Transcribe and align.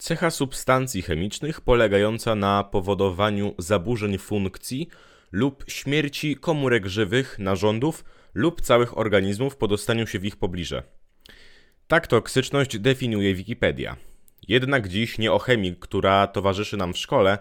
Cecha 0.00 0.30
substancji 0.30 1.02
chemicznych 1.02 1.60
polegająca 1.60 2.34
na 2.34 2.64
powodowaniu 2.64 3.54
zaburzeń 3.58 4.18
funkcji 4.18 4.88
lub 5.32 5.64
śmierci 5.68 6.36
komórek 6.36 6.86
żywych, 6.86 7.38
narządów 7.38 8.04
lub 8.34 8.60
całych 8.60 8.98
organizmów 8.98 9.56
po 9.56 9.68
dostaniu 9.68 10.06
się 10.06 10.18
w 10.18 10.24
ich 10.24 10.36
pobliże. 10.36 10.82
Tak 11.88 12.06
toksyczność 12.06 12.78
definiuje 12.78 13.34
Wikipedia. 13.34 13.96
Jednak 14.48 14.88
dziś 14.88 15.18
nie 15.18 15.32
o 15.32 15.38
chemii, 15.38 15.76
która 15.80 16.26
towarzyszy 16.26 16.76
nam 16.76 16.92
w 16.92 16.98
szkole, 16.98 17.38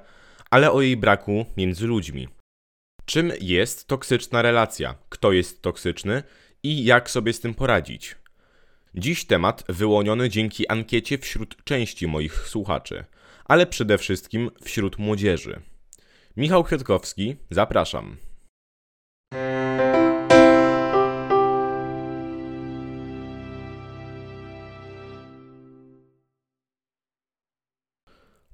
ale 0.49 0.71
o 0.71 0.81
jej 0.81 0.97
braku 0.97 1.45
między 1.57 1.87
ludźmi. 1.87 2.27
Czym 3.05 3.31
jest 3.41 3.87
toksyczna 3.87 4.41
relacja? 4.41 4.95
Kto 5.09 5.31
jest 5.31 5.61
toksyczny 5.61 6.23
i 6.63 6.83
jak 6.85 7.09
sobie 7.09 7.33
z 7.33 7.39
tym 7.39 7.53
poradzić? 7.53 8.15
Dziś 8.95 9.25
temat 9.25 9.63
wyłoniony 9.69 10.29
dzięki 10.29 10.67
ankiecie 10.67 11.17
wśród 11.17 11.63
części 11.63 12.07
moich 12.07 12.47
słuchaczy, 12.47 13.05
ale 13.45 13.67
przede 13.67 13.97
wszystkim 13.97 14.51
wśród 14.63 14.97
młodzieży. 14.97 15.61
Michał 16.37 16.63
Kwiatkowski, 16.63 17.35
zapraszam. 17.49 18.17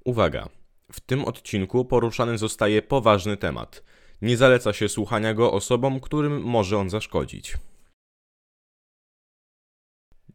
Uwaga! 0.04 0.48
W 0.92 1.00
tym 1.00 1.24
odcinku 1.24 1.84
poruszany 1.84 2.38
zostaje 2.38 2.82
poważny 2.82 3.36
temat. 3.36 3.84
Nie 4.22 4.36
zaleca 4.36 4.72
się 4.72 4.88
słuchania 4.88 5.34
go 5.34 5.52
osobom, 5.52 6.00
którym 6.00 6.42
może 6.42 6.78
on 6.78 6.90
zaszkodzić. 6.90 7.56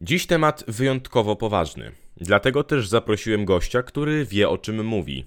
Dziś 0.04 0.28
temat 0.28 0.64
wyjątkowo 0.68 1.36
poważny. 1.36 1.92
Dlatego 2.18 2.64
też 2.64 2.88
zaprosiłem 2.88 3.46
gościa, 3.46 3.84
który 3.84 4.26
wie 4.26 4.50
o 4.50 4.58
czym 4.58 4.86
mówi. 4.86 5.26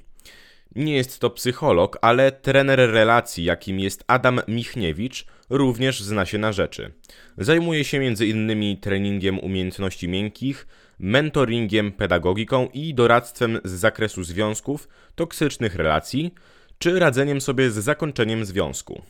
Nie 0.77 0.97
jest 0.97 1.19
to 1.19 1.31
psycholog, 1.31 1.99
ale 2.03 2.33
trener 2.33 2.79
relacji, 2.79 3.45
jakim 3.45 3.81
jest 3.81 4.05
Adam 4.07 4.41
Michniewicz, 4.49 5.27
również 5.51 6.03
zna 6.03 6.27
się 6.27 6.39
na 6.39 6.53
rzeczy. 6.53 6.93
Zajmuje 7.39 7.85
się 7.85 7.99
m.in. 7.99 8.77
treningiem 8.81 9.39
umiejętności 9.39 10.09
miękkich, 10.09 10.67
mentoringiem, 10.99 11.93
pedagogiką 11.93 12.69
i 12.73 12.95
doradztwem 12.95 13.61
z 13.65 13.71
zakresu 13.71 14.25
związków, 14.25 14.89
toksycznych 15.15 15.75
relacji, 15.75 16.35
czy 16.79 16.99
radzeniem 16.99 17.41
sobie 17.41 17.71
z 17.71 17.75
zakończeniem 17.75 18.45
związku. 18.45 19.03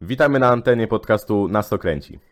Witamy 0.00 0.38
na 0.38 0.48
antenie 0.48 0.86
podcastu 0.86 1.48
Nas 1.48 1.68
to 1.68 1.78
kręci. 1.78 2.29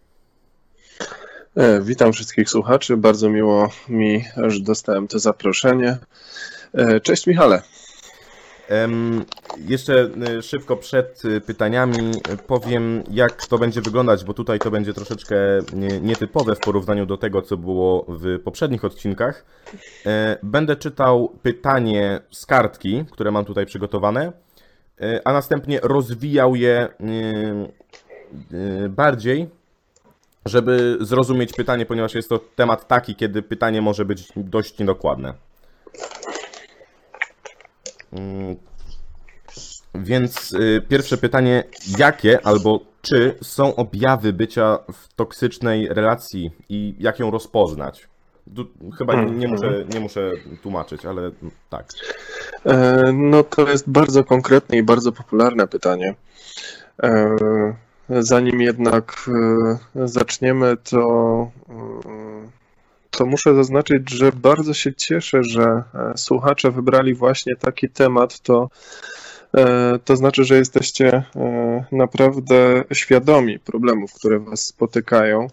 E, 1.59 1.81
witam 1.81 2.12
wszystkich 2.12 2.51
słuchaczy. 2.51 2.97
Bardzo 2.97 3.28
miło 3.31 3.69
mi, 3.89 4.25
że 4.37 4.61
dostałem 4.61 5.09
to 5.09 5.19
zaproszenie. 5.19 5.98
E, 6.75 7.01
cześć 7.01 7.27
Michale. 7.27 7.62
Jeszcze 9.59 10.11
e, 10.39 10.42
szybko 10.42 10.77
przed 10.77 11.23
pytaniami 11.47 12.12
powiem, 12.47 13.03
jak 13.11 13.47
to 13.47 13.59
będzie 13.59 13.81
wyglądać, 13.81 14.25
bo 14.25 14.34
tutaj 14.34 14.59
to 14.59 14.70
będzie 14.70 14.95
troszeczkę 14.95 15.36
nietypowe 16.01 16.55
w 16.55 16.59
porównaniu 16.59 17.06
do 17.06 17.17
tego, 17.17 17.42
co 17.42 17.56
było 17.56 18.06
w 18.09 18.41
poprzednich 18.45 18.84
odcinkach. 18.84 19.45
Będę 20.42 20.77
czytał 20.77 21.33
pytanie 21.42 22.20
z 22.31 22.47
kartki, 22.47 23.05
które 23.11 23.31
mam 23.31 23.45
tutaj 23.45 23.67
przygotowane, 23.67 24.33
a 25.25 25.33
następnie 25.33 25.81
rozwijał 25.83 26.55
je 26.55 26.89
bardziej 28.89 29.58
żeby 30.48 30.98
zrozumieć 31.00 31.52
pytanie, 31.52 31.86
ponieważ 31.86 32.14
jest 32.14 32.28
to 32.28 32.38
temat 32.38 32.88
taki, 32.88 33.14
kiedy 33.14 33.42
pytanie 33.42 33.82
może 33.82 34.04
być 34.04 34.28
dość 34.36 34.78
niedokładne. 34.78 35.34
Mm. 38.12 38.56
Więc 39.94 40.52
y, 40.52 40.82
pierwsze 40.88 41.16
pytanie, 41.16 41.64
jakie 41.98 42.46
albo 42.46 42.80
czy 43.02 43.34
są 43.42 43.77
objawy 43.77 44.33
bycia 44.33 44.78
w 44.92 45.14
toksycznej 45.14 45.89
relacji 45.89 46.50
i 46.68 46.94
jak 46.98 47.18
ją 47.18 47.30
rozpoznać? 47.30 48.08
Tu 48.56 48.68
chyba 48.98 49.23
nie, 49.24 49.48
muszę, 49.48 49.67
mhm. 49.67 49.89
nie 49.89 50.00
muszę 50.00 50.33
tłumaczyć, 50.62 51.06
ale 51.06 51.30
tak. 51.70 51.86
E, 52.64 53.02
no 53.12 53.44
to 53.44 53.68
jest 53.68 53.90
bardzo 53.90 54.24
konkretne 54.24 54.77
i 54.77 54.83
bardzo 54.83 55.12
popularne 55.12 55.67
pytanie. 55.67 56.14
Zanim 58.11 58.61
jednak 58.61 59.30
e, 59.96 60.08
zaczniemy, 60.08 60.77
to, 60.77 61.51
e, 61.69 61.74
to 63.11 63.27
muszę 63.27 63.55
zaznaczyć, 63.55 64.11
że 64.11 64.33
bardzo 64.33 64.74
się 64.74 64.95
cieszę, 64.95 65.42
że 65.42 65.63
e, 65.63 65.83
słuchacze 66.17 66.70
wybrali 66.70 67.14
właśnie 67.14 67.57
taki 67.57 67.89
temat. 67.89 68.41
To, 68.41 68.68
to 70.05 70.17
znaczy, 70.17 70.45
że 70.45 70.57
jesteście 70.57 71.23
naprawdę 71.92 72.85
świadomi 72.92 73.58
problemów, 73.58 74.13
które 74.13 74.39
Was 74.39 74.67
spotykają. 74.67 75.47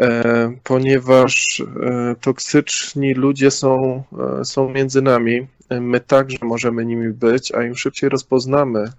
E, 0.00 0.52
ponieważ 0.64 1.60
e, 1.60 2.14
toksyczni 2.20 3.14
ludzie 3.14 3.50
są, 3.50 4.02
e, 4.40 4.44
są 4.44 4.68
między 4.68 5.02
nami. 5.02 5.46
My 5.80 6.00
także 6.00 6.38
możemy 6.42 6.86
nimi 6.86 7.08
być, 7.08 7.52
a 7.54 7.62
im 7.62 7.76
szybciej 7.76 8.10
rozpoznamy 8.10 8.92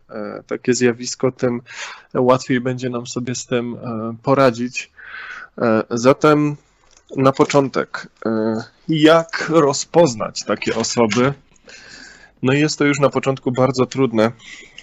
takie 0.47 0.73
zjawisko, 0.73 1.31
tym 1.31 1.61
łatwiej 2.13 2.61
będzie 2.61 2.89
nam 2.89 3.07
sobie 3.07 3.35
z 3.35 3.45
tym 3.45 3.77
poradzić. 4.23 4.91
Zatem 5.89 6.55
na 7.17 7.31
początek, 7.31 8.07
jak 8.89 9.49
rozpoznać 9.49 10.43
takie 10.43 10.75
osoby? 10.75 11.33
No 12.43 12.53
i 12.53 12.59
jest 12.59 12.79
to 12.79 12.85
już 12.85 12.99
na 12.99 13.09
początku 13.09 13.51
bardzo 13.51 13.85
trudne, 13.85 14.31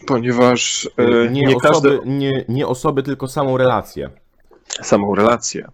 ponieważ 0.06 0.88
nie, 1.30 1.46
nie, 1.46 1.56
osoby, 1.56 1.88
każdy... 1.98 2.10
nie, 2.10 2.44
nie 2.48 2.66
osoby, 2.66 3.02
tylko 3.02 3.28
samą 3.28 3.56
relację 3.56 4.10
samą 4.82 5.14
relację. 5.14 5.66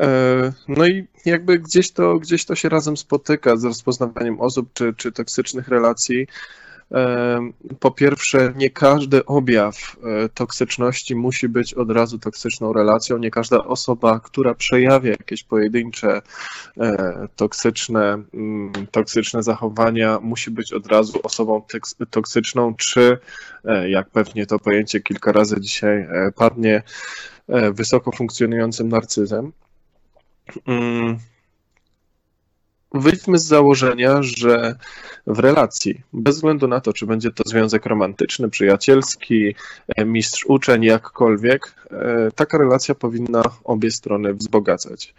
E, 0.00 0.52
no 0.68 0.86
i 0.86 1.06
jakby 1.24 1.58
gdzieś 1.58 1.92
to, 1.92 2.18
gdzieś 2.18 2.44
to 2.44 2.54
się 2.54 2.68
razem 2.68 2.96
spotyka 2.96 3.56
z 3.56 3.64
rozpoznawaniem 3.64 4.40
osób 4.40 4.68
czy, 4.74 4.94
czy 4.96 5.12
toksycznych 5.12 5.68
relacji. 5.68 6.26
E, 6.92 7.40
po 7.80 7.90
pierwsze, 7.90 8.52
nie 8.56 8.70
każdy 8.70 9.26
objaw 9.26 9.96
e, 10.04 10.28
toksyczności 10.28 11.16
musi 11.16 11.48
być 11.48 11.74
od 11.74 11.90
razu 11.90 12.18
toksyczną 12.18 12.72
relacją. 12.72 13.18
Nie 13.18 13.30
każda 13.30 13.64
osoba, 13.64 14.20
która 14.20 14.54
przejawia 14.54 15.10
jakieś 15.10 15.44
pojedyncze 15.44 16.22
toksyczne, 17.36 18.22
mm, 18.34 18.72
toksyczne 18.90 19.42
zachowania, 19.42 20.18
musi 20.22 20.50
być 20.50 20.72
od 20.72 20.86
razu 20.86 21.20
osobą 21.22 21.62
toksyczną, 22.10 22.74
czy 22.74 23.18
jak 23.86 24.10
pewnie 24.10 24.46
to 24.46 24.58
pojęcie 24.58 25.00
kilka 25.00 25.32
razy 25.32 25.60
dzisiaj 25.60 26.08
padnie, 26.36 26.82
wysoko 27.48 28.12
funkcjonującym 28.12 28.88
narcyzem. 28.88 29.52
Mm. 30.66 31.18
Wyjdźmy 32.94 33.38
z 33.38 33.46
założenia, 33.46 34.22
że 34.22 34.76
w 35.26 35.38
relacji, 35.38 36.02
bez 36.12 36.34
względu 36.34 36.68
na 36.68 36.80
to, 36.80 36.92
czy 36.92 37.06
będzie 37.06 37.30
to 37.30 37.42
związek 37.46 37.86
romantyczny, 37.86 38.50
przyjacielski, 38.50 39.54
e, 39.96 40.04
mistrz 40.04 40.44
uczeń, 40.46 40.84
jakkolwiek, 40.84 41.86
e, 41.90 42.30
taka 42.34 42.58
relacja 42.58 42.94
powinna 42.94 43.42
obie 43.64 43.90
strony 43.90 44.34
wzbogacać. 44.34 45.14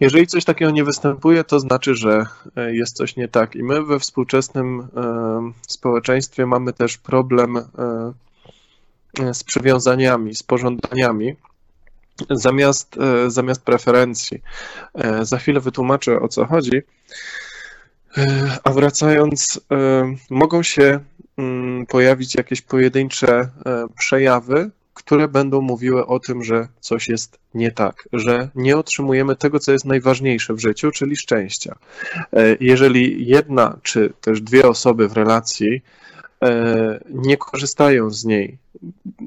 Jeżeli 0.00 0.26
coś 0.26 0.44
takiego 0.44 0.70
nie 0.70 0.84
występuje, 0.84 1.44
to 1.44 1.60
znaczy, 1.60 1.94
że 1.94 2.26
jest 2.56 2.96
coś 2.96 3.16
nie 3.16 3.28
tak. 3.28 3.56
I 3.56 3.62
my 3.62 3.82
we 3.82 3.98
współczesnym 3.98 4.88
społeczeństwie 5.68 6.46
mamy 6.46 6.72
też 6.72 6.98
problem 6.98 7.58
z 9.32 9.44
przywiązaniami, 9.44 10.34
z 10.34 10.42
pożądaniami 10.42 11.36
zamiast, 12.30 12.96
e, 12.98 13.30
zamiast 13.30 13.62
preferencji. 13.62 14.42
E, 14.94 15.24
za 15.24 15.38
chwilę 15.38 15.60
wytłumaczę 15.60 16.20
o 16.20 16.28
co 16.28 16.46
chodzi. 16.46 16.82
E, 18.16 18.58
a 18.64 18.72
wracając, 18.72 19.60
mogą 20.30 20.62
się 20.62 21.00
mm, 21.38 21.86
pojawić 21.86 22.34
jakieś 22.34 22.62
pojedyncze 22.62 23.48
przejawy, 23.98 24.70
które 24.94 25.28
będą 25.28 25.60
mówiły 25.60 26.06
o 26.06 26.20
tym, 26.20 26.44
że 26.44 26.68
coś 26.80 27.08
jest 27.08 27.38
nie 27.54 27.72
tak, 27.72 28.08
że 28.12 28.48
nie 28.54 28.76
otrzymujemy 28.76 29.36
tego, 29.36 29.58
co 29.58 29.72
jest 29.72 29.84
najważniejsze 29.84 30.54
w 30.54 30.60
życiu, 30.60 30.90
czyli 30.90 31.16
szczęścia. 31.16 31.76
Jeżeli 32.60 33.26
jedna 33.26 33.78
czy 33.82 34.12
też 34.20 34.40
dwie 34.40 34.68
osoby 34.68 35.08
w 35.08 35.12
relacji 35.12 35.82
nie 37.10 37.36
korzystają 37.36 38.10
z 38.10 38.24
niej 38.24 38.58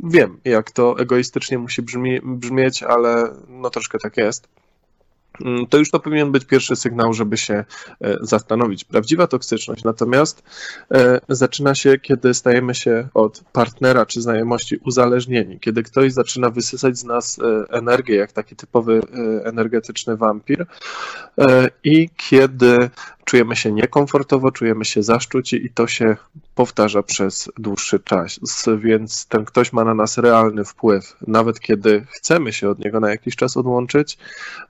wiem, 0.03 0.39
jak 0.45 0.71
to 0.71 0.99
egoistycznie 0.99 1.57
musi 1.57 1.81
brzmi, 1.81 2.19
brzmieć, 2.23 2.83
ale 2.83 3.31
no 3.47 3.69
troszkę 3.69 3.99
tak 3.99 4.17
jest. 4.17 4.47
Mm, 5.41 5.67
to 5.67 5.77
już 5.77 5.91
to 5.91 5.99
powinien 5.99 6.31
być 6.31 6.45
pierwszy 6.45 6.75
sygnał, 6.75 7.13
żeby 7.13 7.37
się 7.37 7.53
e, 7.53 7.65
zastanowić. 8.21 8.83
Prawdziwa 8.83 9.27
toksyczność 9.27 9.83
natomiast 9.83 10.43
e, 10.91 11.19
zaczyna 11.29 11.75
się, 11.75 11.97
kiedy 11.99 12.33
stajemy 12.33 12.75
się 12.75 13.07
od 13.13 13.43
partnera 13.51 14.05
czy 14.05 14.21
znajomości 14.21 14.77
uzależnieni, 14.85 15.59
kiedy 15.59 15.83
ktoś 15.83 16.13
zaczyna 16.13 16.49
wysysać 16.49 16.97
z 16.97 17.03
nas 17.03 17.39
e, 17.39 17.73
energię, 17.73 18.15
jak 18.15 18.31
taki 18.31 18.55
typowy 18.55 19.01
energetyczny 19.43 20.17
wampir 20.17 20.65
i 21.83 22.09
kiedy 22.17 22.89
czujemy 23.27 23.55
się 23.55 23.71
niekomfortowo, 23.71 24.51
czujemy 24.51 24.85
się 24.85 25.03
zaszczuci 25.03 25.65
i 25.65 25.69
to 25.69 25.87
się 25.87 26.15
powtarza 26.55 27.03
przez 27.03 27.49
dłuższy 27.57 27.99
czas, 27.99 28.39
więc 28.77 29.25
ten 29.25 29.45
ktoś 29.45 29.73
ma 29.73 29.83
na 29.83 29.93
nas 29.93 30.17
realny 30.17 30.65
wpływ. 30.65 31.15
Nawet 31.27 31.59
kiedy 31.59 32.05
chcemy 32.09 32.53
się 32.53 32.69
od 32.69 32.79
niego 32.79 32.99
na 32.99 33.09
jakiś 33.09 33.35
czas 33.35 33.57
odłączyć, 33.57 34.17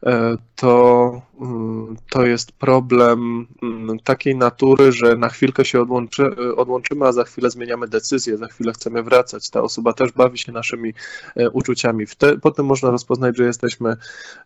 e, 0.06 0.38
to, 0.56 1.22
mm, 1.42 1.96
to 2.10 2.26
jest 2.26 2.52
problem 2.52 3.48
mm, 3.64 4.00
takiej 4.00 4.36
natury, 4.36 4.92
że 4.92 5.16
na 5.16 5.30
chwilkę 5.30 5.66
się 5.66 5.82
odłączy, 5.82 6.56
odłączymy, 6.56 7.06
a 7.06 7.12
za 7.12 7.24
chwilę 7.24 7.50
zmieniamy 7.50 7.88
decyzję, 7.88 8.38
za 8.38 8.48
chwilę 8.48 8.74
chcemy 8.74 9.04
wracać. 9.04 9.50
Ta 9.50 9.62
osoba 9.62 9.94
też 9.94 10.12
bawi 10.12 10.38
się 10.38 10.52
naszymi 10.52 10.94
e, 11.36 11.50
uczuciami. 11.50 12.06
Potem 12.42 12.66
można 12.66 12.92
rozpoznać, 12.92 13.38
że 13.38 13.44
jesteśmy 13.44 13.98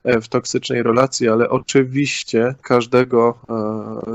e, 0.04 0.22
w 0.22 0.28
toksycznej 0.28 0.84
relacji, 0.84 1.30
ale 1.30 1.50
oczywiście 1.50 2.56
każdego 2.62 3.40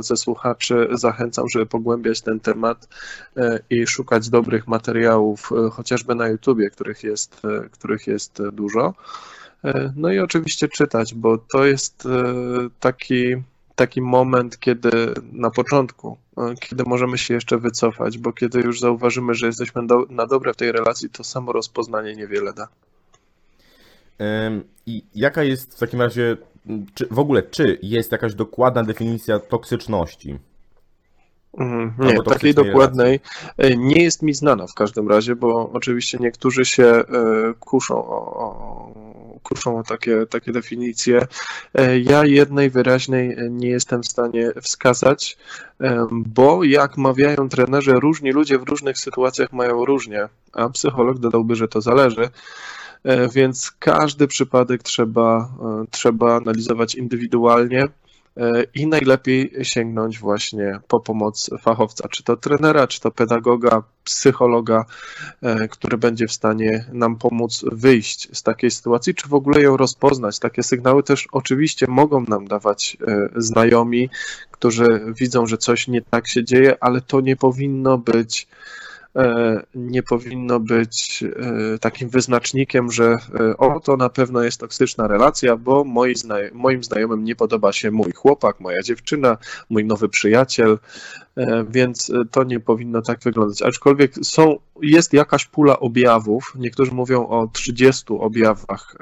ze 0.01 0.17
słuchaczy 0.17 0.89
zachęcam, 0.93 1.49
żeby 1.49 1.67
pogłębiać 1.67 2.21
ten 2.21 2.41
temat 2.41 2.89
e, 3.37 3.59
i 3.71 3.87
szukać 3.87 4.29
dobrych 4.29 4.69
materiałów, 4.69 5.53
e, 5.53 5.71
chociażby 5.71 6.15
na 6.15 6.29
YouTubie, 6.29 6.71
których 6.71 7.03
jest, 7.03 7.43
e, 7.45 7.69
których 7.69 8.07
jest 8.07 8.43
dużo. 8.53 8.95
No 9.97 10.13
i 10.13 10.19
oczywiście 10.19 10.69
czytać, 10.69 11.15
bo 11.15 11.39
to 11.39 11.65
jest 11.65 12.09
taki, 12.81 13.37
taki 13.75 14.03
moment, 14.03 14.59
kiedy 14.59 14.91
na 15.33 15.51
początku, 15.51 16.17
kiedy 16.61 16.85
możemy 16.85 17.19
się 17.19 17.35
jeszcze 17.35 17.59
wycofać, 17.59 18.19
bo 18.19 18.33
kiedy 18.33 18.61
już 18.61 18.81
zauważymy, 18.81 19.35
że 19.35 19.47
jesteśmy 19.47 19.87
do, 19.87 20.07
na 20.11 20.27
dobre 20.27 20.53
w 20.53 20.57
tej 20.57 20.73
relacji, 20.73 21.11
to 21.11 21.25
samo 21.25 21.53
rozpoznanie 21.53 22.17
niewiele 22.17 22.53
da. 22.53 22.69
I 24.87 25.05
jaka 25.15 25.43
jest 25.43 25.77
w 25.77 25.79
takim 25.79 26.03
razie 26.03 26.37
czy, 26.95 27.07
w 27.11 27.19
ogóle, 27.19 27.43
czy 27.43 27.79
jest 27.83 28.13
jakaś 28.13 28.35
dokładna 28.35 28.83
definicja 28.83 29.39
toksyczności? 29.39 30.39
Mhm, 31.59 31.93
nie, 31.99 32.23
takiej 32.23 32.55
dokładnej. 32.55 33.21
E, 33.59 33.77
nie 33.77 34.03
jest 34.03 34.23
mi 34.23 34.35
znana 34.35 34.67
w 34.67 34.75
każdym 34.75 35.09
razie, 35.09 35.37
bo 35.37 35.71
oczywiście 35.73 36.19
niektórzy 36.21 36.65
się 36.65 36.85
e, 36.85 37.05
kuszą 37.61 37.95
o, 37.97 38.93
kuszą 39.43 39.79
o 39.79 39.83
takie, 39.83 40.27
takie 40.27 40.53
definicje. 40.53 41.27
E, 41.75 41.99
ja 41.99 42.25
jednej 42.25 42.71
wyraźnej 42.71 43.37
nie 43.51 43.69
jestem 43.69 44.03
w 44.03 44.09
stanie 44.09 44.51
wskazać, 44.63 45.37
bo 46.11 46.65
jak 46.65 46.97
mawiają 46.97 47.49
trenerzy, 47.49 47.93
różni 47.93 48.33
ludzie 48.33 48.59
w 48.59 48.63
różnych 48.63 48.99
sytuacjach 48.99 49.53
mają 49.53 49.85
różnie, 49.85 50.29
a 50.53 50.69
psycholog 50.69 51.19
dodałby, 51.19 51.55
że 51.55 51.69
to 51.69 51.81
zależy. 51.81 52.29
E, 53.07 53.29
więc 53.29 53.71
każdy 53.79 54.27
przypadek 54.27 54.83
trzeba, 54.83 55.49
e, 55.63 55.85
trzeba 55.91 56.37
analizować 56.37 56.95
indywidualnie 56.95 57.85
e, 58.37 58.65
i 58.75 58.87
najlepiej 58.87 59.53
sięgnąć 59.63 60.19
właśnie 60.19 60.79
po 60.89 61.01
pomoc 61.01 61.51
fachowca, 61.63 62.09
czy 62.09 62.23
to 62.23 62.37
trenera, 62.37 62.87
czy 62.87 63.01
to 63.01 63.11
pedagoga, 63.11 63.83
psychologa, 64.05 64.85
który 65.71 65.99
będzie 65.99 66.27
w 66.27 66.33
stanie 66.33 66.85
nam 66.93 67.17
pomóc 67.17 67.65
wyjść 67.73 68.29
z 68.39 68.43
takiej 68.43 68.71
sytuacji, 68.71 69.15
czy 69.15 69.29
w 69.29 69.35
ogóle 69.35 69.63
ją 69.63 69.77
rozpoznać. 69.77 70.39
Takie 70.39 70.63
sygnały 70.63 71.03
też 71.03 71.29
oczywiście 71.33 71.87
mogą 71.89 72.21
nam 72.21 72.47
dawać 72.47 72.97
znajomi, 73.37 74.11
którzy 74.51 75.15
widzą, 75.21 75.47
że 75.47 75.59
coś 75.59 75.89
nie 75.89 76.03
tak 76.03 76.29
się 76.29 76.45
dzieje, 76.45 76.77
ale 76.81 77.01
to 77.01 77.21
nie 77.21 77.37
powinno 77.37 77.99
być 77.99 78.49
nie 79.75 80.03
powinno 80.03 80.61
być 80.61 81.25
e, 81.25 81.79
takim 81.79 82.09
wyznacznikiem, 82.09 82.93
że 82.93 83.05
e, 83.05 83.57
o, 83.57 83.81
to 83.81 83.97
na 83.97 84.09
pewno 84.09 84.43
jest 84.43 84.61
toksyczna 84.61 85.07
relacja, 85.07 85.57
bo 85.57 85.85
moi 85.85 86.15
moim 86.53 86.85
znajomym 86.85 87.25
nie 87.25 87.37
podoba 87.37 87.73
się 87.73 87.91
mój 87.91 88.13
chłopak, 88.13 88.61
moja 88.61 88.83
dziewczyna, 88.83 89.37
mój 89.71 89.85
nowy 89.85 90.09
przyjaciel, 90.09 90.79
więc 91.69 92.13
to 92.31 92.45
nie 92.45 92.61
powinno 92.61 93.03
tak 93.03 93.21
wyglądać. 93.21 93.63
Aczkolwiek 93.63 94.15
są, 94.23 94.57
jest 94.83 95.13
jakaś 95.13 95.45
pula 95.45 95.79
objawów, 95.79 96.53
niektórzy 96.55 96.93
mówią 96.93 97.27
o 97.27 97.49
30 97.53 98.05
objawach 98.09 98.97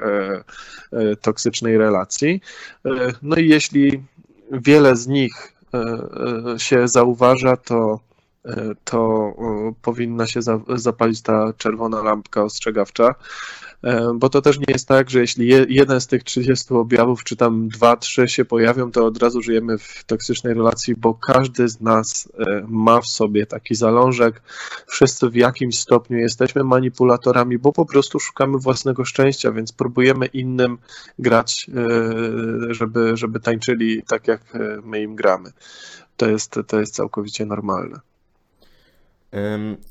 toksycznej 1.21 1.77
relacji, 1.77 2.41
no 3.21 3.35
i 3.35 3.49
jeśli 3.49 4.03
wiele 4.51 4.95
z 4.95 5.07
nich 5.07 5.53
się 6.57 6.87
zauważa, 6.87 7.57
to 7.57 7.99
to 8.83 9.33
powinna 9.81 10.27
się 10.27 10.39
zapalić 10.75 11.21
ta 11.21 11.53
czerwona 11.57 12.03
lampka 12.03 12.43
ostrzegawcza, 12.43 13.15
e, 13.83 14.11
bo 14.15 14.29
to 14.29 14.41
też 14.41 14.59
nie 14.59 14.65
jest 14.67 14.87
tak, 14.87 15.09
że 15.09 15.19
jeśli 15.19 15.47
jeden 15.69 16.01
z 16.01 16.07
tych 16.07 16.23
30 16.23 16.73
objawów, 16.73 17.23
czy 17.23 17.35
tam 17.35 17.67
dwa, 17.69 17.97
trzy 17.97 18.27
się 18.27 18.45
pojawią, 18.45 18.91
to 18.91 19.05
od 19.05 19.17
razu 19.17 19.41
żyjemy 19.41 19.77
w 19.77 20.03
toksycznej 20.03 20.53
relacji, 20.53 20.95
bo 20.95 21.13
każdy 21.13 21.67
z 21.67 21.81
nas 21.81 22.29
e, 22.39 22.65
ma 22.67 23.01
w 23.01 23.07
sobie 23.07 23.45
taki 23.45 23.75
zalążek. 23.75 24.41
Wszyscy 24.87 25.29
w 25.29 25.35
jakimś 25.35 25.79
stopniu 25.79 26.17
jesteśmy 26.17 26.63
manipulatorami, 26.63 27.57
bo 27.57 27.71
po 27.71 27.85
prostu 27.85 28.19
szukamy 28.19 28.57
własnego 28.57 29.05
szczęścia, 29.05 29.51
więc 29.51 29.71
próbujemy 29.71 30.25
innym 30.25 30.77
grać, 31.19 31.67
e, 31.69 32.73
żeby, 32.73 33.17
żeby 33.17 33.39
tańczyli 33.39 34.03
tak, 34.07 34.27
jak 34.27 34.41
my 34.83 35.01
im 35.01 35.15
gramy. 35.15 35.51
To 36.17 36.29
jest, 36.29 36.59
to 36.67 36.79
jest 36.79 36.95
całkowicie 36.95 37.45
normalne. 37.45 38.14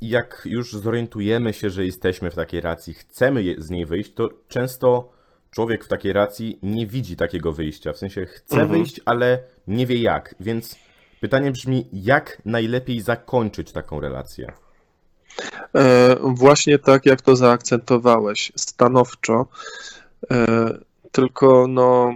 Jak 0.03 0.43
już 0.45 0.73
zorientujemy 0.73 1.53
się, 1.53 1.71
że 1.71 1.87
jesteśmy 1.87 2.31
w 2.31 2.35
takiej 2.35 2.61
racji, 2.61 2.95
chcemy 2.95 3.55
z 3.59 3.71
niej 3.71 3.87
wyjść, 3.87 4.15
to 4.15 4.29
często 4.49 5.13
człowiek 5.51 5.85
w 5.85 5.89
takiej 5.89 6.13
racji 6.13 6.59
nie 6.63 6.87
widzi 6.87 7.17
takiego 7.17 7.53
wyjścia. 7.53 7.93
W 7.93 7.99
sensie 7.99 8.27
chce 8.27 8.61
mhm. 8.61 8.71
wyjść, 8.71 9.01
ale 9.05 9.39
nie 9.67 9.87
wie 9.87 9.97
jak. 9.97 10.35
Więc 10.41 10.77
pytanie 11.21 11.51
brzmi, 11.51 11.89
jak 11.93 12.43
najlepiej 12.45 13.01
zakończyć 13.01 13.73
taką 13.73 14.01
relację? 14.01 14.53
E, 15.75 16.17
właśnie 16.21 16.79
tak, 16.79 17.07
jak 17.07 17.23
to 17.23 17.37
zaakcentowałeś, 17.37 18.53
stanowczo. 18.57 19.47
E, 20.31 20.47
tylko 21.13 21.67
no, 21.69 22.15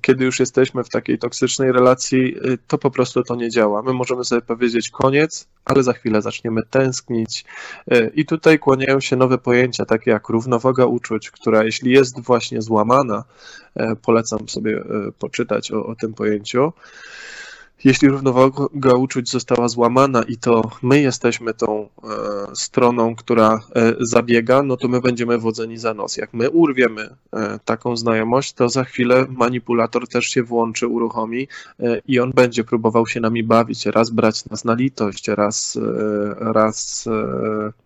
kiedy 0.00 0.24
już 0.24 0.40
jesteśmy 0.40 0.84
w 0.84 0.88
takiej 0.88 1.18
toksycznej 1.18 1.72
relacji, 1.72 2.36
y, 2.36 2.58
to 2.68 2.78
po 2.78 2.90
prostu 2.90 3.22
to 3.22 3.36
nie 3.36 3.50
działa. 3.50 3.82
My 3.82 3.92
możemy 3.92 4.24
sobie 4.24 4.42
powiedzieć 4.42 4.90
koniec, 4.90 5.46
ale 5.64 5.82
za 5.82 5.92
chwilę 5.92 6.22
zaczniemy 6.22 6.62
tęsknić. 6.70 7.44
Y, 7.92 8.12
I 8.14 8.26
tutaj 8.26 8.58
kłaniają 8.58 9.00
się 9.00 9.16
nowe 9.16 9.38
pojęcia, 9.38 9.84
takie 9.84 10.10
jak 10.10 10.28
równowaga 10.28 10.86
uczuć, 10.86 11.30
która 11.30 11.64
jeśli 11.64 11.90
jest 11.90 12.20
właśnie 12.20 12.62
złamana, 12.62 13.24
y, 13.80 13.96
polecam 14.02 14.48
sobie 14.48 14.82
poczytać 15.18 15.72
o, 15.72 15.86
o 15.86 15.94
tym 15.94 16.14
pojęciu 16.14 16.72
jeśli 17.84 18.08
równowaga 18.08 18.94
uczuć 18.98 19.30
została 19.30 19.68
złamana 19.68 20.22
i 20.22 20.36
to 20.36 20.70
my 20.82 21.00
jesteśmy 21.00 21.54
tą 21.54 21.88
e, 22.02 22.08
stroną, 22.54 23.14
która 23.14 23.60
e, 23.76 23.94
zabiega, 24.00 24.62
no 24.62 24.76
to 24.76 24.88
my 24.88 25.00
będziemy 25.00 25.38
wodzeni 25.38 25.78
za 25.78 25.94
nos. 25.94 26.16
Jak 26.16 26.34
my 26.34 26.50
urwiemy 26.50 27.16
e, 27.32 27.58
taką 27.64 27.96
znajomość, 27.96 28.52
to 28.52 28.68
za 28.68 28.84
chwilę 28.84 29.26
manipulator 29.28 30.08
też 30.08 30.26
się 30.26 30.42
włączy, 30.42 30.86
uruchomi 30.86 31.48
e, 31.80 32.00
i 32.08 32.20
on 32.20 32.30
będzie 32.30 32.64
próbował 32.64 33.06
się 33.06 33.20
nami 33.20 33.42
bawić, 33.42 33.86
raz 33.86 34.10
brać 34.10 34.44
nas 34.44 34.64
na 34.64 34.74
litość, 34.74 35.28
raz, 35.28 35.76
e, 35.76 36.52
raz 36.52 37.06
e, 37.06 37.83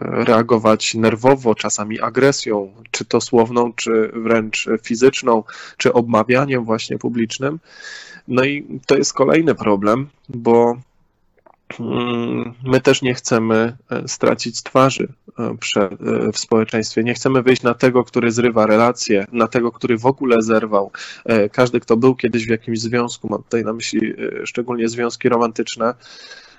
reagować 0.00 0.94
nerwowo, 0.94 1.54
czasami 1.54 2.00
agresją, 2.00 2.72
czy 2.90 3.04
to 3.04 3.20
słowną, 3.20 3.72
czy 3.72 4.10
wręcz 4.14 4.68
fizyczną, 4.82 5.42
czy 5.76 5.92
obmawianiem 5.92 6.64
właśnie 6.64 6.98
publicznym. 6.98 7.58
No 8.28 8.44
i 8.44 8.80
to 8.86 8.96
jest 8.96 9.12
kolejny 9.12 9.54
problem, 9.54 10.08
bo 10.28 10.76
mm, 11.80 12.54
my 12.64 12.80
też 12.80 13.02
nie 13.02 13.14
chcemy 13.14 13.76
e, 13.90 14.08
stracić 14.08 14.62
twarzy 14.62 15.08
e, 15.38 15.54
w 16.32 16.38
społeczeństwie. 16.38 17.04
Nie 17.04 17.14
chcemy 17.14 17.42
wyjść 17.42 17.62
na 17.62 17.74
tego, 17.74 18.04
który 18.04 18.32
zrywa 18.32 18.66
relacje, 18.66 19.26
na 19.32 19.48
tego, 19.48 19.72
który 19.72 19.98
w 19.98 20.06
ogóle 20.06 20.42
zerwał. 20.42 20.90
Każdy, 21.52 21.80
kto 21.80 21.96
był 21.96 22.14
kiedyś 22.14 22.46
w 22.46 22.50
jakimś 22.50 22.80
związku, 22.80 23.28
mam 23.28 23.42
tutaj 23.42 23.64
na 23.64 23.72
myśli 23.72 24.14
szczególnie 24.44 24.88
związki 24.88 25.28
romantyczne, 25.28 25.94
E, 25.94 26.53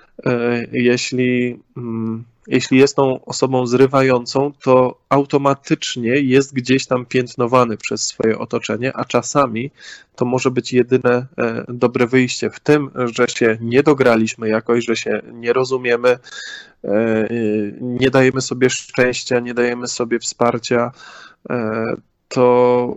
jeśli, 0.72 1.58
mm, 1.76 2.24
jeśli 2.46 2.78
jest 2.78 2.96
tą 2.96 3.24
osobą 3.24 3.66
zrywającą, 3.66 4.52
to 4.62 4.98
automatycznie 5.08 6.10
jest 6.10 6.54
gdzieś 6.54 6.86
tam 6.86 7.06
piętnowany 7.06 7.76
przez 7.76 8.02
swoje 8.02 8.38
otoczenie, 8.38 8.96
a 8.96 9.04
czasami 9.04 9.70
to 10.16 10.24
może 10.24 10.50
być 10.50 10.72
jedyne 10.72 11.26
e, 11.38 11.64
dobre 11.68 12.06
wyjście 12.06 12.50
w 12.50 12.60
tym, 12.60 12.90
że 12.94 13.28
się 13.28 13.58
nie 13.60 13.82
dograliśmy 13.82 14.48
jakoś, 14.48 14.84
że 14.84 14.96
się 14.96 15.22
nie 15.32 15.52
rozumiemy, 15.52 16.18
e, 16.84 17.28
nie 17.80 18.10
dajemy 18.10 18.40
sobie 18.40 18.70
szczęścia, 18.70 19.40
nie 19.40 19.54
dajemy 19.54 19.88
sobie 19.88 20.18
wsparcia, 20.18 20.92
to 22.28 22.96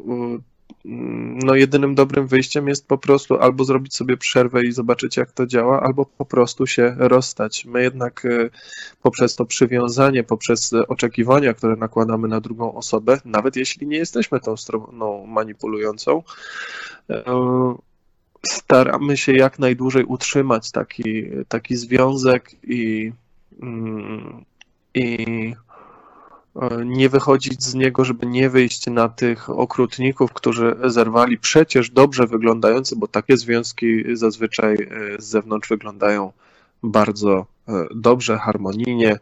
no 0.85 1.55
jedynym 1.55 1.95
dobrym 1.95 2.27
wyjściem 2.27 2.67
jest 2.67 2.87
po 2.87 2.97
prostu 2.97 3.39
albo 3.39 3.63
zrobić 3.63 3.95
sobie 3.95 4.17
przerwę 4.17 4.65
i 4.65 4.71
zobaczyć, 4.71 5.17
jak 5.17 5.31
to 5.31 5.45
działa, 5.45 5.81
albo 5.81 6.05
po 6.05 6.25
prostu 6.25 6.67
się 6.67 6.95
rozstać. 6.97 7.65
My 7.65 7.83
jednak 7.83 8.25
e, 8.25 8.49
poprzez 9.01 9.35
to 9.35 9.45
przywiązanie, 9.45 10.23
poprzez 10.23 10.73
oczekiwania, 10.87 11.53
które 11.53 11.75
nakładamy 11.75 12.27
na 12.27 12.41
drugą 12.41 12.73
osobę, 12.73 13.19
nawet 13.25 13.55
jeśli 13.55 13.87
nie 13.87 13.97
jesteśmy 13.97 14.39
tą 14.39 14.57
stroną 14.57 15.25
manipulującą, 15.25 16.23
e, 17.09 17.23
staramy 18.47 19.17
się 19.17 19.33
jak 19.33 19.59
najdłużej 19.59 20.03
utrzymać 20.03 20.71
taki, 20.71 21.23
taki 21.47 21.75
związek 21.75 22.55
i, 22.63 23.11
mm, 23.61 24.45
i 24.93 25.55
E, 25.68 25.68
nie 26.85 27.09
wychodzić 27.09 27.63
z 27.63 27.73
niego, 27.73 28.05
żeby 28.05 28.25
nie 28.25 28.49
wyjść 28.49 28.87
na 28.87 29.09
tych 29.09 29.49
okrutników, 29.49 30.33
którzy 30.33 30.75
zerwali 30.85 31.37
przecież 31.37 31.89
dobrze 31.89 32.27
wyglądające, 32.27 32.95
bo 32.95 33.07
takie 33.07 33.37
związki 33.37 34.03
zazwyczaj 34.13 34.73
e, 34.73 34.77
z 35.21 35.25
zewnątrz 35.25 35.69
wyglądają 35.69 36.31
bardzo 36.83 37.45
e, 37.67 37.85
dobrze, 37.95 38.37
harmonijnie, 38.37 39.19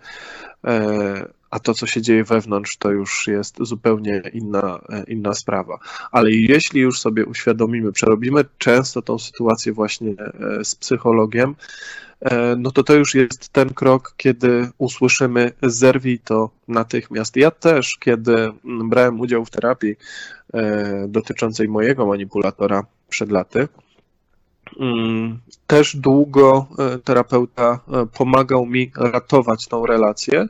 a 1.49 1.59
to, 1.59 1.73
co 1.73 1.87
się 1.87 2.01
dzieje 2.01 2.23
wewnątrz, 2.23 2.77
to 2.77 2.91
już 2.91 3.27
jest 3.27 3.55
zupełnie 3.59 4.21
inna, 4.33 4.81
inna 5.07 5.33
sprawa. 5.33 5.79
Ale 6.11 6.31
jeśli 6.31 6.81
już 6.81 6.99
sobie 6.99 7.25
uświadomimy, 7.25 7.91
przerobimy 7.91 8.45
często 8.57 9.01
tą 9.01 9.19
sytuację 9.19 9.73
właśnie 9.73 10.13
z 10.63 10.75
psychologiem, 10.75 11.55
E, 11.55 12.06
no 12.57 12.71
to 12.71 12.83
to 12.83 12.93
już 12.93 13.15
jest 13.15 13.49
ten 13.49 13.69
krok, 13.69 14.13
kiedy 14.17 14.69
usłyszymy 14.77 15.51
zerwij 15.63 16.19
to 16.19 16.49
natychmiast. 16.67 17.35
Ja 17.35 17.51
też, 17.51 17.97
kiedy 17.99 18.51
brałem 18.63 19.19
udział 19.19 19.45
w 19.45 19.49
terapii 19.49 19.95
e, 20.53 21.05
dotyczącej 21.07 21.67
mojego 21.67 22.05
manipulatora 22.05 22.85
przed 23.09 23.31
laty, 23.31 23.67
mm, 24.79 25.39
też 25.67 25.95
długo 25.95 26.67
e, 26.79 26.99
terapeuta 26.99 27.79
pomagał 28.13 28.65
mi 28.65 28.91
ratować 28.95 29.67
tą 29.67 29.85
relację, 29.85 30.47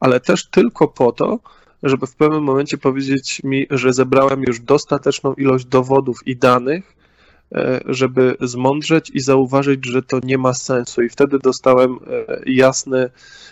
ale 0.00 0.20
też 0.20 0.46
tylko 0.46 0.88
po 0.88 1.12
to, 1.12 1.38
żeby 1.82 2.06
w 2.06 2.14
pewnym 2.14 2.42
momencie 2.42 2.78
powiedzieć 2.78 3.40
mi, 3.44 3.66
że 3.70 3.92
zebrałem 3.92 4.42
już 4.42 4.60
dostateczną 4.60 5.34
ilość 5.34 5.64
dowodów 5.64 6.26
i 6.26 6.36
danych, 6.36 6.98
E, 6.98 7.07
żeby 7.86 8.36
zmądrzeć 8.40 9.10
i 9.14 9.20
zauważyć, 9.20 9.86
że 9.86 10.02
to 10.02 10.18
nie 10.22 10.38
ma 10.38 10.54
sensu. 10.54 11.02
I 11.02 11.08
wtedy 11.08 11.38
dostałem 11.38 11.92
e, 11.92 11.98
jasne, 12.46 13.10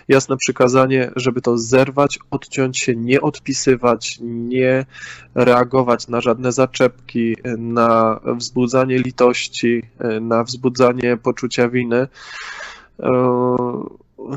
jasne 0.09 0.37
przykazanie, 0.37 1.11
żeby 1.17 1.41
to 1.41 1.59
zerwać, 1.59 2.19
odciąć 2.31 2.79
się, 2.79 2.97
nie 2.97 3.21
odpisywać, 3.21 4.19
nie 4.21 4.87
reagować 5.35 6.09
na 6.09 6.21
żadne 6.21 6.53
zaczepki, 6.53 7.37
na 7.59 8.21
wzbudzanie 8.25 8.99
litości, 8.99 9.83
e, 9.99 10.21
na 10.21 10.45
wzbudzanie 10.45 11.17
poczucia 11.17 11.69
winy. 11.69 12.09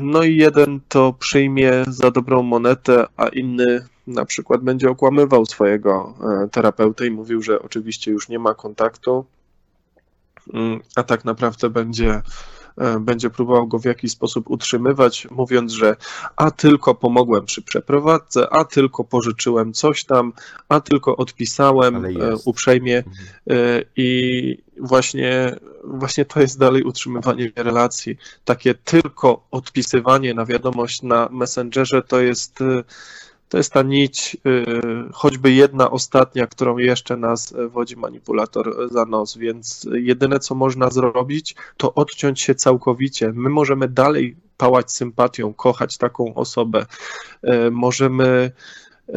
No 0.02 0.22
i 0.22 0.36
jeden 0.36 0.80
to 0.88 1.12
przyjmie 1.12 1.84
za 1.88 2.10
dobrą 2.10 2.42
monetę, 2.42 3.06
a 3.16 3.28
inny 3.28 3.86
na 4.06 4.24
przykład 4.24 4.60
będzie 4.60 4.90
okłamywał 4.90 5.46
swojego 5.46 6.14
terapeutę 6.52 7.06
i 7.06 7.10
mówił, 7.10 7.42
że 7.42 7.62
oczywiście 7.62 8.10
już 8.10 8.28
nie 8.28 8.38
ma 8.38 8.54
kontaktu, 8.54 9.24
a 10.96 11.02
tak 11.02 11.24
naprawdę 11.24 11.70
będzie, 11.70 12.22
e, 12.76 13.00
będzie 13.00 13.30
próbował 13.30 13.66
go 13.66 13.78
w 13.78 13.84
jakiś 13.84 14.12
sposób 14.12 14.50
utrzymywać, 14.50 15.28
mówiąc, 15.30 15.72
że 15.72 15.96
a 16.36 16.50
tylko 16.50 16.94
pomogłem 16.94 17.44
przy 17.44 17.62
przeprowadzce, 17.62 18.52
a 18.52 18.64
tylko 18.64 19.04
pożyczyłem 19.04 19.72
coś 19.72 20.04
tam, 20.04 20.32
a 20.68 20.80
tylko 20.80 21.16
odpisałem 21.16 22.04
e, 22.04 22.08
uprzejmie 22.44 22.96
mhm. 22.96 23.14
E, 23.50 23.82
i 23.96 24.62
właśnie, 24.80 25.56
właśnie 25.84 26.24
to 26.24 26.40
jest 26.40 26.58
dalej 26.58 26.82
utrzymywanie 26.82 27.52
relacji. 27.56 28.16
Takie 28.44 28.74
tylko 28.74 29.46
odpisywanie 29.50 30.34
na 30.34 30.46
wiadomość 30.46 31.02
na 31.02 31.28
Messengerze 31.32 32.02
to 32.02 32.20
jest 32.20 32.58
to 33.50 33.56
jest 33.56 33.72
ta 33.72 33.82
nić, 33.82 34.36
y, 34.46 34.66
choćby 35.12 35.52
jedna 35.52 35.90
ostatnia, 35.90 36.46
którą 36.46 36.78
jeszcze 36.78 37.16
nas 37.16 37.54
wodzi 37.70 37.96
manipulator 37.96 38.88
za 38.90 39.04
nos, 39.04 39.36
więc 39.36 39.88
jedyne 39.92 40.38
co 40.38 40.54
można 40.54 40.90
zrobić, 40.90 41.54
to 41.76 41.94
odciąć 41.94 42.40
się 42.40 42.54
całkowicie. 42.54 43.32
My 43.34 43.50
możemy 43.50 43.88
dalej 43.88 44.36
pałać 44.56 44.92
sympatią, 44.92 45.54
kochać 45.54 45.98
taką 45.98 46.34
osobę, 46.34 46.86
y, 47.44 47.70
możemy 47.70 48.50
y, 49.08 49.12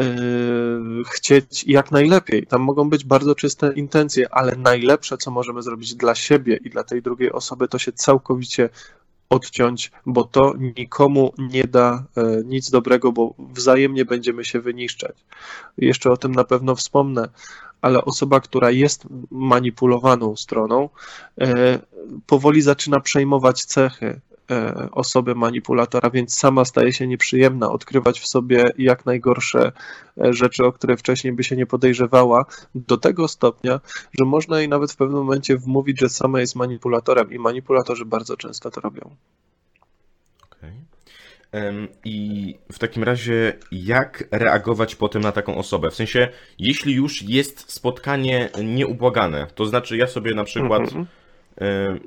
chcieć 1.11 1.63
jak 1.67 1.91
najlepiej. 1.91 2.47
Tam 2.47 2.61
mogą 2.61 2.89
być 2.89 3.05
bardzo 3.05 3.35
czyste 3.35 3.73
intencje, 3.75 4.33
ale 4.33 4.55
najlepsze, 4.55 5.17
co 5.17 5.31
możemy 5.31 5.61
zrobić 5.61 5.95
dla 5.95 6.15
siebie 6.15 6.59
i 6.63 6.69
dla 6.69 6.83
tej 6.83 7.01
drugiej 7.01 7.31
osoby, 7.31 7.67
to 7.67 7.77
się 7.79 7.91
całkowicie 7.91 8.69
odciąć, 9.29 9.91
bo 10.05 10.23
to 10.23 10.53
nikomu 10.77 11.33
nie 11.37 11.63
da 11.63 12.03
e, 12.17 12.23
nic 12.45 12.69
dobrego, 12.69 13.11
bo 13.11 13.33
wzajemnie 13.39 14.05
będziemy 14.05 14.45
się 14.45 14.59
wyniszczać. 14.59 15.15
Jeszcze 15.77 16.11
o 16.11 16.17
tym 16.17 16.31
na 16.31 16.43
pewno 16.43 16.75
wspomnę, 16.75 17.29
ale 17.81 18.05
osoba, 18.05 18.39
która 18.39 18.71
jest 18.71 19.07
manipulowaną 19.31 20.35
stroną, 20.35 20.89
e, 21.41 21.79
powoli 22.27 22.61
zaczyna 22.61 22.99
przejmować 22.99 23.65
cechy 23.65 24.21
osoby 24.91 25.35
manipulatora, 25.35 26.09
więc 26.09 26.37
sama 26.37 26.65
staje 26.65 26.93
się 26.93 27.07
nieprzyjemna, 27.07 27.71
odkrywać 27.71 28.19
w 28.19 28.27
sobie 28.27 28.71
jak 28.77 29.05
najgorsze 29.05 29.71
e, 30.21 30.33
rzeczy, 30.33 30.63
o 30.63 30.71
które 30.71 30.97
wcześniej 30.97 31.33
by 31.33 31.43
się 31.43 31.55
nie 31.55 31.65
podejrzewała, 31.65 32.45
do 32.75 32.97
tego 32.97 33.27
stopnia, 33.27 33.79
że 34.19 34.25
można 34.25 34.59
jej 34.59 34.69
nawet 34.69 34.91
w 34.91 34.95
pewnym 34.95 35.17
momencie 35.17 35.57
wmówić, 35.57 35.99
że 35.99 36.09
sama 36.09 36.39
jest 36.39 36.55
manipulatorem 36.55 37.31
i 37.31 37.39
manipulatorzy 37.39 38.05
bardzo 38.05 38.37
często 38.37 38.71
to 38.71 38.81
robią. 38.81 39.15
Okay. 40.51 40.71
I 42.05 42.57
w 42.71 42.79
takim 42.79 43.03
razie, 43.03 43.53
jak 43.71 44.23
reagować 44.31 44.95
potem 44.95 45.21
na 45.21 45.31
taką 45.31 45.57
osobę? 45.57 45.91
W 45.91 45.95
sensie, 45.95 46.29
jeśli 46.59 46.93
już 46.93 47.21
jest 47.21 47.71
spotkanie 47.71 48.49
nieubłagane, 48.63 49.47
to 49.55 49.65
znaczy 49.65 49.97
ja 49.97 50.07
sobie 50.07 50.35
na 50.35 50.43
przykład. 50.43 50.81
Mm 50.81 51.03
-hmm 51.03 51.05
E, 51.05 51.22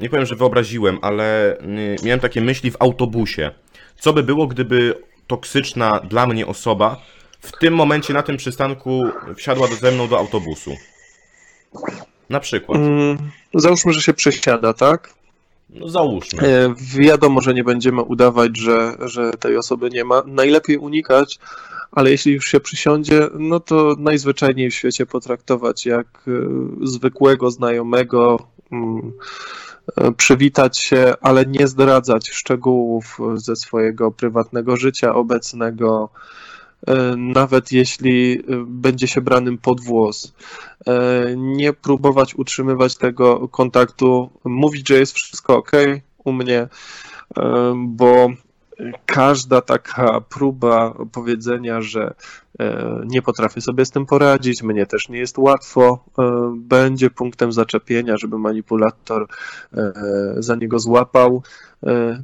nie 0.01 0.11
powiem, 0.11 0.27
że 0.27 0.37
wyobraziłem, 0.37 0.99
ale 1.03 1.59
y, 1.61 1.97
miałem 2.03 2.21
takie 2.21 2.41
myśli 2.41 2.71
w 2.71 2.77
autobusie. 2.79 3.51
Co 3.99 4.13
by 4.13 4.23
było, 4.23 4.47
gdyby 4.47 4.95
toksyczna 5.27 6.01
dla 6.01 6.27
mnie 6.27 6.47
osoba 6.47 7.01
w 7.41 7.53
tym 7.53 7.75
momencie 7.75 8.15
na 8.15 8.23
tym 8.23 8.37
przystanku 8.37 9.05
wsiadła 9.37 9.67
ze 9.67 9.93
mną 9.93 10.09
do 10.09 10.19
autobusu? 10.19 10.77
Na 12.31 12.41
przykład. 12.41 12.79
Mm, 12.79 13.19
załóżmy, 13.55 13.93
że 13.93 14.03
się 14.03 14.15
przesiada, 14.15 14.73
tak? 14.73 15.15
No 15.71 15.89
załóżmy. 15.89 16.43
E, 16.43 16.75
wiadomo, 16.99 17.41
że 17.41 17.55
nie 17.55 17.65
będziemy 17.65 18.03
udawać, 18.03 18.57
że, 18.57 18.97
że 19.01 19.31
tej 19.31 19.57
osoby 19.57 19.91
nie 19.91 20.05
ma. 20.05 20.23
Najlepiej 20.27 20.77
unikać, 20.77 21.39
ale 21.93 22.11
jeśli 22.11 22.33
już 22.33 22.47
się 22.47 22.61
przysiądzie, 22.61 23.29
no 23.39 23.61
to 23.61 23.95
najzwyczajniej 23.99 24.71
w 24.71 24.75
świecie 24.75 25.07
potraktować 25.07 25.87
jak 25.87 26.07
e, 26.07 26.31
zwykłego 26.83 27.51
znajomego, 27.51 28.39
e, 28.56 28.56
przywitać 30.17 30.79
się, 30.79 31.15
ale 31.21 31.47
nie 31.47 31.69
zdradzać 31.69 32.29
szczegółów 32.29 33.19
ze 33.35 33.57
swojego 33.57 34.11
prywatnego 34.11 34.77
życia 34.77 35.15
obecnego, 35.15 36.09
e, 36.87 37.17
nawet 37.17 37.73
jeśli 37.73 38.39
e, 38.39 38.43
będzie 38.67 39.09
się 39.09 39.21
branym 39.21 39.59
pod 39.59 39.81
włos. 39.81 40.33
Nie 41.37 41.73
próbować 41.73 42.35
utrzymywać 42.35 42.97
tego 42.97 43.49
kontaktu, 43.49 44.31
mówić, 44.45 44.89
że 44.89 44.99
jest 44.99 45.13
wszystko 45.13 45.57
ok 45.57 45.73
u 46.25 46.33
mnie, 46.33 46.69
bo 47.77 48.29
każda 49.07 49.61
taka 49.61 50.21
próba 50.21 50.95
powiedzenia, 51.13 51.83
że 51.83 52.05
e, 52.05 52.15
nie 53.07 53.23
potrafię 53.23 53.61
sobie 53.61 53.85
z 53.85 53.91
tym 53.91 54.07
poradzić, 54.07 54.63
mnie 54.63 54.87
też 54.87 55.09
nie 55.09 55.19
jest 55.19 55.39
łatwo, 55.39 56.05
e, 56.19 56.55
będzie 56.57 57.11
punktem 57.11 57.53
zaczepienia, 57.53 58.17
żeby 58.17 58.39
manipulator 58.39 59.27
e, 59.75 59.93
za 60.39 60.57
niego 60.57 60.79
złapał, 60.79 61.43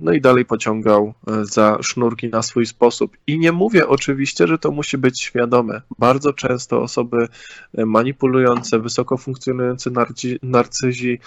no 0.01 0.13
i 0.13 0.21
dalej 0.21 0.45
pociągał 0.45 1.15
za 1.43 1.79
sznurki 1.83 2.29
na 2.29 2.43
swój 2.43 2.67
sposób. 2.67 3.17
I 3.27 3.39
nie 3.39 3.53
mówię 3.53 3.89
oczywiście, 3.89 4.47
że 4.47 4.59
to 4.59 4.71
musi 4.71 4.99
być 4.99 5.23
świadome. 5.23 5.81
Bardzo 5.99 6.33
często 6.33 6.83
osoby 6.83 7.29
manipulujące, 7.75 8.79
wysoko 8.79 9.17
funkcjonujące 9.17 9.91
narcyzi 10.43 11.19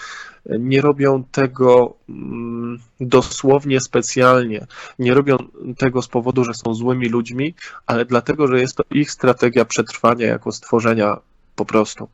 nie 0.58 0.80
robią 0.80 1.24
tego 1.24 1.96
mm, 2.08 2.78
dosłownie 3.00 3.80
specjalnie. 3.80 4.66
Nie 4.98 5.14
robią 5.14 5.36
tego 5.78 6.02
z 6.02 6.08
powodu, 6.08 6.44
że 6.44 6.54
są 6.54 6.74
złymi 6.74 7.08
ludźmi, 7.08 7.54
ale 7.86 8.04
dlatego, 8.04 8.46
że 8.46 8.60
jest 8.60 8.76
to 8.76 8.84
ich 8.96 9.10
strategia 9.10 9.64
przetrwania 9.64 10.26
jako 10.26 10.52
stworzenia 10.52 11.16
po 11.56 11.64
prostu. 11.64 12.08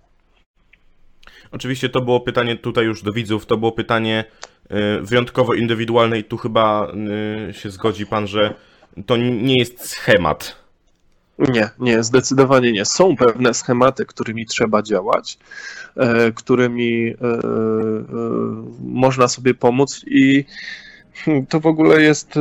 Oczywiście 1.50 1.88
to 1.88 2.00
było 2.00 2.20
pytanie 2.20 2.56
tutaj 2.56 2.84
już 2.84 3.02
do 3.02 3.12
widzów, 3.12 3.46
to 3.46 3.56
było 3.56 3.72
pytanie 3.72 4.24
y, 4.64 5.02
wyjątkowo 5.02 5.54
indywidualne 5.54 6.18
i 6.18 6.24
tu 6.24 6.36
chyba 6.36 6.92
y, 7.50 7.54
się 7.54 7.70
zgodzi 7.70 8.06
pan, 8.06 8.26
że 8.26 8.54
to 9.06 9.16
nie 9.16 9.58
jest 9.58 9.88
schemat. 9.88 10.62
Nie, 11.38 11.70
nie, 11.78 12.02
zdecydowanie 12.02 12.72
nie. 12.72 12.84
Są 12.84 13.16
pewne 13.16 13.54
schematy, 13.54 14.06
którymi 14.06 14.46
trzeba 14.46 14.82
działać, 14.82 15.38
e, 15.96 16.32
którymi 16.32 17.06
e, 17.06 17.14
e, 17.14 17.38
można 18.84 19.28
sobie 19.28 19.54
pomóc 19.54 20.04
i 20.06 20.44
to 21.48 21.60
w 21.60 21.66
ogóle 21.66 22.02
jest 22.02 22.38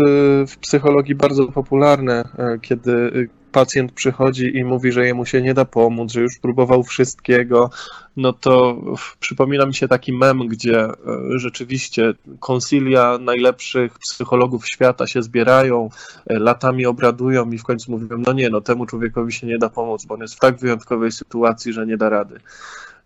w 0.47 0.57
psychologii 0.57 1.15
bardzo 1.15 1.47
popularne, 1.47 2.29
kiedy 2.61 3.29
pacjent 3.51 3.91
przychodzi 3.91 4.57
i 4.57 4.63
mówi, 4.63 4.91
że 4.91 5.05
jemu 5.05 5.25
się 5.25 5.41
nie 5.41 5.53
da 5.53 5.65
pomóc, 5.65 6.11
że 6.11 6.21
już 6.21 6.39
próbował 6.39 6.83
wszystkiego, 6.83 7.69
no 8.17 8.33
to 8.33 8.77
przypomina 9.19 9.65
mi 9.65 9.73
się 9.73 9.87
taki 9.87 10.13
mem, 10.13 10.47
gdzie 10.47 10.83
e, 10.85 10.93
rzeczywiście 11.35 12.13
konsylia 12.39 13.17
najlepszych 13.17 13.99
psychologów 13.99 14.67
świata 14.67 15.07
się 15.07 15.23
zbierają, 15.23 15.89
e, 16.27 16.39
latami 16.39 16.85
obradują 16.85 17.51
i 17.51 17.57
w 17.57 17.63
końcu 17.63 17.91
mówią, 17.91 18.17
no 18.17 18.33
nie, 18.33 18.49
no 18.49 18.61
temu 18.61 18.85
człowiekowi 18.85 19.31
się 19.33 19.47
nie 19.47 19.57
da 19.57 19.69
pomóc, 19.69 20.05
bo 20.05 20.15
on 20.15 20.21
jest 20.21 20.35
w 20.35 20.39
tak 20.39 20.59
wyjątkowej 20.59 21.11
sytuacji, 21.11 21.73
że 21.73 21.85
nie 21.85 21.97
da 21.97 22.09
rady. 22.09 22.39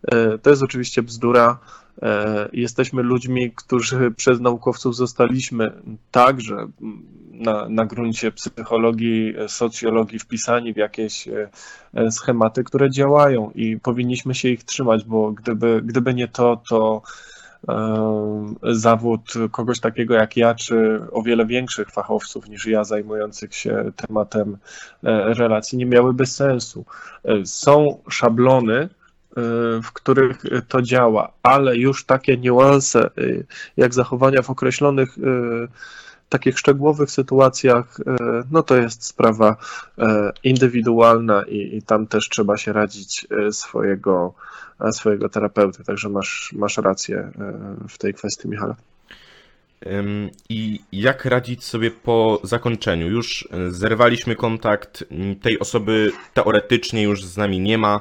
E, 0.02 0.38
to 0.38 0.50
jest 0.50 0.62
oczywiście 0.62 1.02
bzdura. 1.02 1.58
Jesteśmy 2.52 3.02
ludźmi, 3.02 3.52
którzy 3.56 4.10
przez 4.10 4.40
naukowców 4.40 4.96
zostaliśmy 4.96 5.72
także 6.10 6.68
na, 7.38 7.68
na 7.68 7.86
gruncie 7.86 8.32
psychologii, 8.32 9.34
socjologii 9.48 10.18
wpisani 10.18 10.74
w 10.74 10.76
jakieś 10.76 11.28
e, 11.28 11.48
e, 11.94 12.10
schematy, 12.10 12.64
które 12.64 12.90
działają 12.90 13.50
i 13.54 13.80
powinniśmy 13.80 14.34
się 14.34 14.48
ich 14.48 14.64
trzymać, 14.64 15.04
bo 15.04 15.32
gdyby, 15.32 15.82
gdyby 15.84 16.14
nie 16.14 16.28
to, 16.28 16.62
to 16.68 17.02
e, 17.68 17.74
zawód 18.62 19.32
kogoś 19.50 19.80
takiego 19.80 20.14
jak 20.14 20.36
ja, 20.36 20.54
czy 20.54 21.00
o 21.12 21.22
wiele 21.22 21.46
większych 21.46 21.90
fachowców 21.90 22.48
niż 22.48 22.66
ja, 22.66 22.84
zajmujących 22.84 23.54
się 23.54 23.92
tematem 23.96 24.56
relacji, 25.02 25.78
nie 25.78 25.86
miałyby 25.86 26.26
sensu. 26.26 26.84
Są 27.44 27.98
szablony, 28.10 28.88
w 29.82 29.92
których 29.92 30.42
to 30.68 30.82
działa, 30.82 31.32
ale 31.42 31.76
już 31.76 32.04
takie 32.04 32.36
niuanse, 32.36 33.10
jak 33.76 33.94
zachowania 33.94 34.42
w 34.42 34.50
określonych 34.50 35.18
takich 36.28 36.58
szczegółowych 36.58 37.10
sytuacjach, 37.10 38.00
e, 38.06 38.16
no 38.50 38.62
to 38.62 38.76
jest 38.76 39.04
sprawa 39.04 39.56
e, 39.98 40.32
indywidualna 40.44 41.42
i, 41.48 41.76
i 41.76 41.82
tam 41.82 42.06
też 42.06 42.28
trzeba 42.28 42.56
się 42.56 42.72
radzić 42.72 43.26
e, 43.30 43.52
swojego, 43.52 44.34
swojego 44.90 45.28
terapeuty. 45.28 45.84
Także 45.84 46.08
masz, 46.08 46.52
masz 46.56 46.78
rację 46.78 47.30
w 47.88 47.98
tej 47.98 48.14
kwestii, 48.14 48.48
Michale. 48.48 48.74
I 50.48 50.80
jak 50.92 51.24
radzić 51.24 51.64
sobie 51.64 51.90
po 51.90 52.40
zakończeniu? 52.42 53.08
Już 53.08 53.48
zerwaliśmy 53.68 54.36
kontakt, 54.36 55.04
tej 55.42 55.58
osoby 55.58 56.12
teoretycznie 56.34 57.02
już 57.02 57.24
z 57.24 57.36
nami 57.36 57.60
nie 57.60 57.78
ma. 57.78 58.00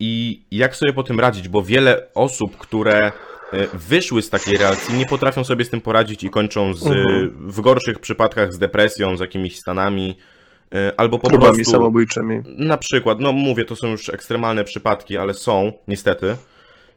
I 0.00 0.42
jak 0.50 0.76
sobie 0.76 0.92
po 0.92 1.02
tym 1.02 1.20
radzić? 1.20 1.48
Bo 1.48 1.62
wiele 1.62 2.06
osób, 2.14 2.56
które 2.56 3.12
wyszły 3.74 4.22
z 4.22 4.30
takiej 4.30 4.56
relacji, 4.56 4.98
nie 4.98 5.06
potrafią 5.06 5.44
sobie 5.44 5.64
z 5.64 5.70
tym 5.70 5.80
poradzić 5.80 6.24
i 6.24 6.30
kończą 6.30 6.74
z, 6.74 6.86
mhm. 6.86 7.50
w 7.50 7.60
gorszych 7.60 7.98
przypadkach 7.98 8.52
z 8.52 8.58
depresją, 8.58 9.16
z 9.16 9.20
jakimiś 9.20 9.58
stanami, 9.58 10.16
e, 10.74 10.92
albo 10.96 11.18
po 11.18 11.28
Próbami 11.28 11.54
prostu... 11.54 11.72
samobójczymi. 11.72 12.42
Na 12.44 12.76
przykład, 12.76 13.20
no 13.20 13.32
mówię, 13.32 13.64
to 13.64 13.76
są 13.76 13.88
już 13.88 14.08
ekstremalne 14.08 14.64
przypadki, 14.64 15.16
ale 15.16 15.34
są, 15.34 15.72
niestety. 15.88 16.36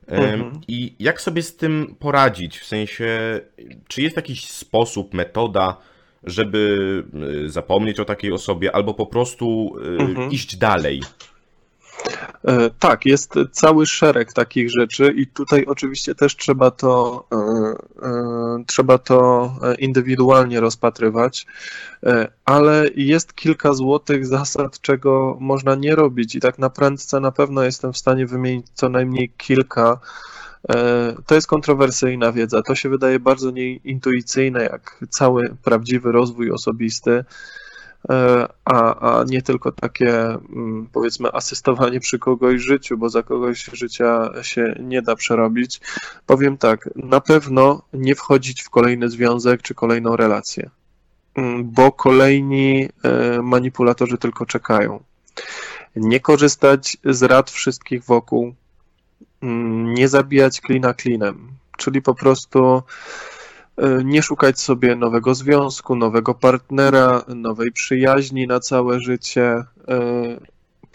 E, 0.07 0.17
mhm. 0.33 0.61
I 0.67 0.95
jak 0.99 1.21
sobie 1.21 1.41
z 1.41 1.55
tym 1.55 1.95
poradzić? 1.99 2.59
W 2.59 2.65
sensie, 2.65 3.41
czy 3.87 4.01
jest 4.01 4.15
jakiś 4.15 4.47
sposób, 4.49 5.13
metoda, 5.13 5.77
żeby 6.23 7.03
zapomnieć 7.45 7.99
o 7.99 8.05
takiej 8.05 8.31
osobie, 8.31 8.75
albo 8.75 8.93
po 8.93 9.05
prostu 9.05 9.75
mhm. 9.99 10.31
iść 10.31 10.57
dalej? 10.57 11.01
E, 12.45 12.69
tak, 12.69 13.05
jest 13.05 13.33
cały 13.51 13.85
szereg 13.85 14.33
takich 14.33 14.71
rzeczy 14.71 15.13
i 15.17 15.27
tutaj 15.27 15.65
oczywiście 15.65 16.15
też 16.15 16.35
trzeba 16.35 16.71
to, 16.71 17.25
e, 17.31 17.37
e, 18.07 18.63
trzeba 18.67 18.97
to 18.97 19.51
indywidualnie 19.79 20.59
rozpatrywać, 20.59 21.45
ale 22.45 22.89
jest 22.95 23.33
kilka 23.33 23.73
złotych 23.73 24.25
zasad, 24.25 24.81
czego 24.81 25.37
można 25.39 25.75
nie 25.75 25.95
robić 25.95 26.35
i 26.35 26.39
tak 26.39 26.59
na 26.59 26.69
prędce 26.69 27.19
na 27.19 27.31
pewno 27.31 27.63
jestem 27.63 27.93
w 27.93 27.97
stanie 27.97 28.25
wymienić 28.27 28.65
co 28.73 28.89
najmniej 28.89 29.29
kilka. 29.37 29.99
To 31.25 31.35
jest 31.35 31.47
kontrowersyjna 31.47 32.31
wiedza. 32.31 32.61
To 32.61 32.75
się 32.75 32.89
wydaje 32.89 33.19
bardzo 33.19 33.51
nieintuicyjne, 33.51 34.63
jak 34.63 34.99
cały 35.09 35.55
prawdziwy 35.63 36.11
rozwój 36.11 36.51
osobisty. 36.51 37.25
E, 38.09 38.47
a, 38.65 38.99
a 39.19 39.23
nie 39.23 39.41
tylko 39.41 39.71
takie 39.71 40.25
mm, 40.25 40.87
powiedzmy 40.93 41.31
asystowanie 41.31 41.99
przy 41.99 42.19
kogoś 42.19 42.61
życiu, 42.61 42.97
bo 42.97 43.09
za 43.09 43.23
kogoś 43.23 43.69
życia 43.73 44.29
się 44.41 44.75
nie 44.79 45.01
da 45.01 45.15
przerobić. 45.15 45.81
Powiem 46.25 46.57
tak, 46.57 46.89
na 46.95 47.21
pewno 47.21 47.81
nie 47.93 48.15
wchodzić 48.15 48.63
w 48.63 48.69
kolejny 48.69 49.09
związek 49.09 49.61
czy 49.61 49.75
kolejną 49.75 50.15
relację, 50.15 50.69
mm, 51.35 51.71
bo 51.71 51.91
kolejni 51.91 52.89
e, 53.03 53.41
manipulatorzy 53.41 54.17
tylko 54.17 54.45
czekają. 54.45 55.03
Nie 55.95 56.19
korzystać 56.19 56.97
z 57.05 57.23
rad 57.23 57.51
wszystkich 57.51 58.03
wokół, 58.03 58.55
mm, 59.41 59.93
nie 59.93 60.07
zabijać 60.07 60.61
klina 60.61 60.93
klinem, 60.93 61.47
czyli 61.77 62.01
po 62.01 62.15
prostu 62.15 62.83
nie 64.03 64.21
szukać 64.21 64.59
sobie 64.59 64.95
nowego 64.95 65.35
związku, 65.35 65.95
nowego 65.95 66.33
partnera, 66.33 67.21
nowej 67.35 67.71
przyjaźni 67.71 68.47
na 68.47 68.59
całe 68.59 68.99
życie, 68.99 69.63
e, 69.87 70.39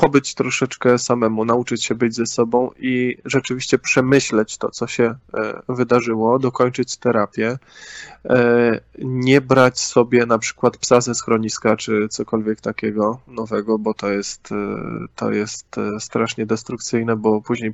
pobyć 0.01 0.35
troszeczkę 0.35 0.99
samemu, 0.99 1.45
nauczyć 1.45 1.85
się 1.85 1.95
być 1.95 2.15
ze 2.15 2.27
sobą 2.27 2.71
i 2.79 3.17
rzeczywiście 3.25 3.79
przemyśleć 3.79 4.59
to, 4.59 4.71
co 4.71 4.87
się 4.87 5.05
e, 5.05 5.63
wydarzyło, 5.69 6.39
dokończyć 6.39 6.97
terapię, 6.97 7.59
e, 8.25 8.81
nie 8.99 9.41
brać 9.41 9.81
sobie 9.81 10.27
na 10.27 10.39
przykład 10.39 10.77
psa 10.77 11.01
ze 11.01 11.15
schroniska 11.15 11.77
czy 11.77 12.09
cokolwiek 12.09 12.61
takiego 12.61 13.21
nowego, 13.27 13.79
bo 13.79 13.95
to 13.95 14.11
jest, 14.11 14.53
e, 14.53 14.57
to 15.17 15.31
jest 15.31 15.77
strasznie 15.99 16.47
destrukcyjne, 16.47 17.17
bo 17.17 17.41
później 17.41 17.73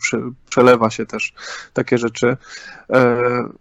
przelewa 0.51 0.91
się 0.91 1.07
też 1.07 1.35
takie 1.73 1.99
rzeczy. 1.99 2.37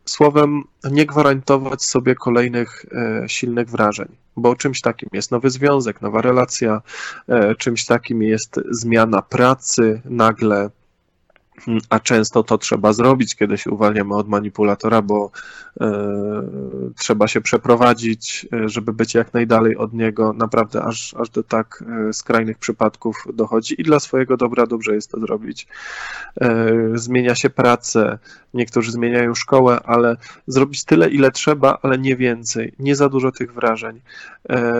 Słowem, 0.05 0.63
nie 0.91 1.05
gwarantować 1.05 1.83
sobie 1.83 2.15
kolejnych 2.15 2.85
silnych 3.27 3.69
wrażeń 3.69 4.24
bo 4.37 4.55
czymś 4.55 4.81
takim 4.81 5.09
jest 5.13 5.31
nowy 5.31 5.49
związek, 5.49 6.01
nowa 6.01 6.21
relacja, 6.21 6.81
e, 7.27 7.55
czymś 7.55 7.85
takim 7.85 8.21
jest 8.21 8.59
zmiana 8.71 9.21
pracy 9.21 10.01
nagle, 10.05 10.69
a 11.89 11.99
często 11.99 12.43
to 12.43 12.57
trzeba 12.57 12.93
zrobić, 12.93 13.35
kiedy 13.35 13.57
się 13.57 13.71
uwalniamy 13.71 14.15
od 14.15 14.29
manipulatora, 14.29 15.01
bo 15.01 15.31
e, 15.81 15.91
trzeba 16.97 17.27
się 17.27 17.41
przeprowadzić, 17.41 18.47
e, 18.53 18.69
żeby 18.69 18.93
być 18.93 19.13
jak 19.13 19.33
najdalej 19.33 19.77
od 19.77 19.93
niego. 19.93 20.33
Naprawdę 20.33 20.83
aż, 20.83 21.13
aż 21.13 21.29
do 21.29 21.43
tak 21.43 21.83
e, 22.09 22.13
skrajnych 22.13 22.57
przypadków 22.57 23.15
dochodzi 23.33 23.81
i 23.81 23.83
dla 23.83 23.99
swojego 23.99 24.37
dobra 24.37 24.67
dobrze 24.67 24.95
jest 24.95 25.11
to 25.11 25.19
zrobić. 25.19 25.67
Zmienia 26.93 27.35
się 27.35 27.49
pracę, 27.49 28.17
niektórzy 28.53 28.91
zmieniają 28.91 29.35
szkołę, 29.35 29.79
ale 29.83 30.17
zrobić 30.47 30.83
tyle, 30.83 31.09
ile 31.09 31.31
trzeba, 31.31 31.77
ale 31.81 31.97
nie 31.97 32.15
więcej. 32.15 32.73
Nie 32.79 32.95
za 32.95 33.09
dużo 33.09 33.31
tych 33.31 33.53
wrażeń. 33.53 34.01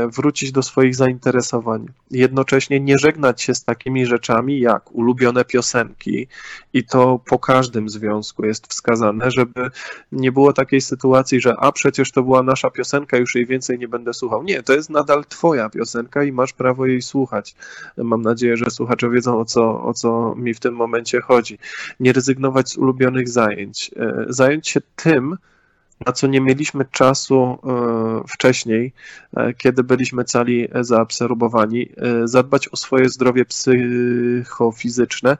Wrócić 0.08 0.52
do 0.52 0.64
swoich 0.64 0.96
zainteresowań. 0.96 1.88
Jednocześnie 2.12 2.80
nie 2.80 2.98
żegnać 2.98 3.42
się 3.42 3.56
z 3.56 3.64
takimi 3.64 4.06
rzeczami 4.06 4.60
jak 4.60 4.92
ulubione 4.92 5.46
piosenki 5.46 6.28
i 6.76 6.84
to 6.84 7.20
po 7.26 7.40
każdym 7.40 7.90
związku 7.90 8.46
jest 8.46 8.68
wskazane, 8.68 9.32
żeby 9.32 9.70
nie 10.12 10.32
było 10.32 10.54
takiej 10.54 10.82
sytuacji, 10.82 11.42
że 11.42 11.56
a 11.58 11.72
przecież 11.72 12.12
to 12.12 12.24
była 12.24 12.44
nasza 12.44 12.70
piosenka, 12.70 13.18
już 13.18 13.36
jej 13.36 13.46
więcej 13.46 13.80
nie 13.80 13.88
będę 13.88 14.14
słuchał. 14.14 14.44
Nie, 14.44 14.64
to 14.64 14.74
jest 14.74 14.90
nadal 14.90 15.26
twoja 15.26 15.70
piosenka 15.70 16.24
i 16.24 16.32
masz 16.32 16.54
prawo 16.54 16.86
jej 16.86 17.02
słuchać. 17.02 17.56
Mam 17.98 18.22
nadzieję, 18.22 18.58
że 18.58 18.66
słuchacze 18.70 19.10
wiedzą 19.10 19.40
o 19.40 19.46
co, 19.46 19.84
o 19.84 19.94
co 19.94 20.36
mi 20.36 20.54
w 20.54 20.60
tym 20.60 20.76
momencie 20.76 21.22
chodzi. 21.22 21.60
Nie 22.00 22.14
rezygnować 22.14 22.70
z 22.70 22.78
ulubionych 22.78 23.30
zajęć. 23.30 23.92
E, 23.98 24.26
zająć 24.30 24.68
się 24.68 24.82
tym, 24.96 25.38
na 26.06 26.14
co 26.14 26.28
nie 26.28 26.42
mieliśmy 26.42 26.86
czasu 26.92 27.58
e, 27.64 28.24
wcześniej, 28.28 28.94
e, 29.38 29.54
kiedy 29.54 29.84
byliśmy 29.84 30.24
cali 30.24 30.68
zaabsorbowani, 30.82 31.90
zadbać 32.24 32.68
o 32.68 32.76
swoje 32.76 33.10
zdrowie 33.10 33.46
psychofizyczne, 33.46 35.38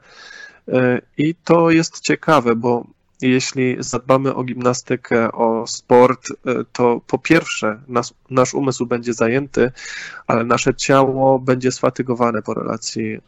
I 1.18 1.34
to 1.34 1.70
jest 1.70 2.00
ciekawe, 2.00 2.56
bo 2.56 2.86
jeśli 3.22 3.76
zadbamy 3.78 4.34
o 4.34 4.44
gimnastykę, 4.44 5.32
o 5.32 5.66
sport, 5.66 6.28
e, 6.46 6.64
to 6.72 7.00
po 7.06 7.18
pierwsze 7.18 7.80
nas, 7.88 8.14
nasz 8.30 8.54
umysł 8.54 8.86
będzie 8.86 9.14
zajęty, 9.14 9.72
ale 10.26 10.44
nasze 10.44 10.74
ciało 10.74 11.38
będzie 11.38 11.72
sfatygowane 11.72 12.42
po 12.42 12.54
relacji 12.54 13.14
e, 13.14 13.20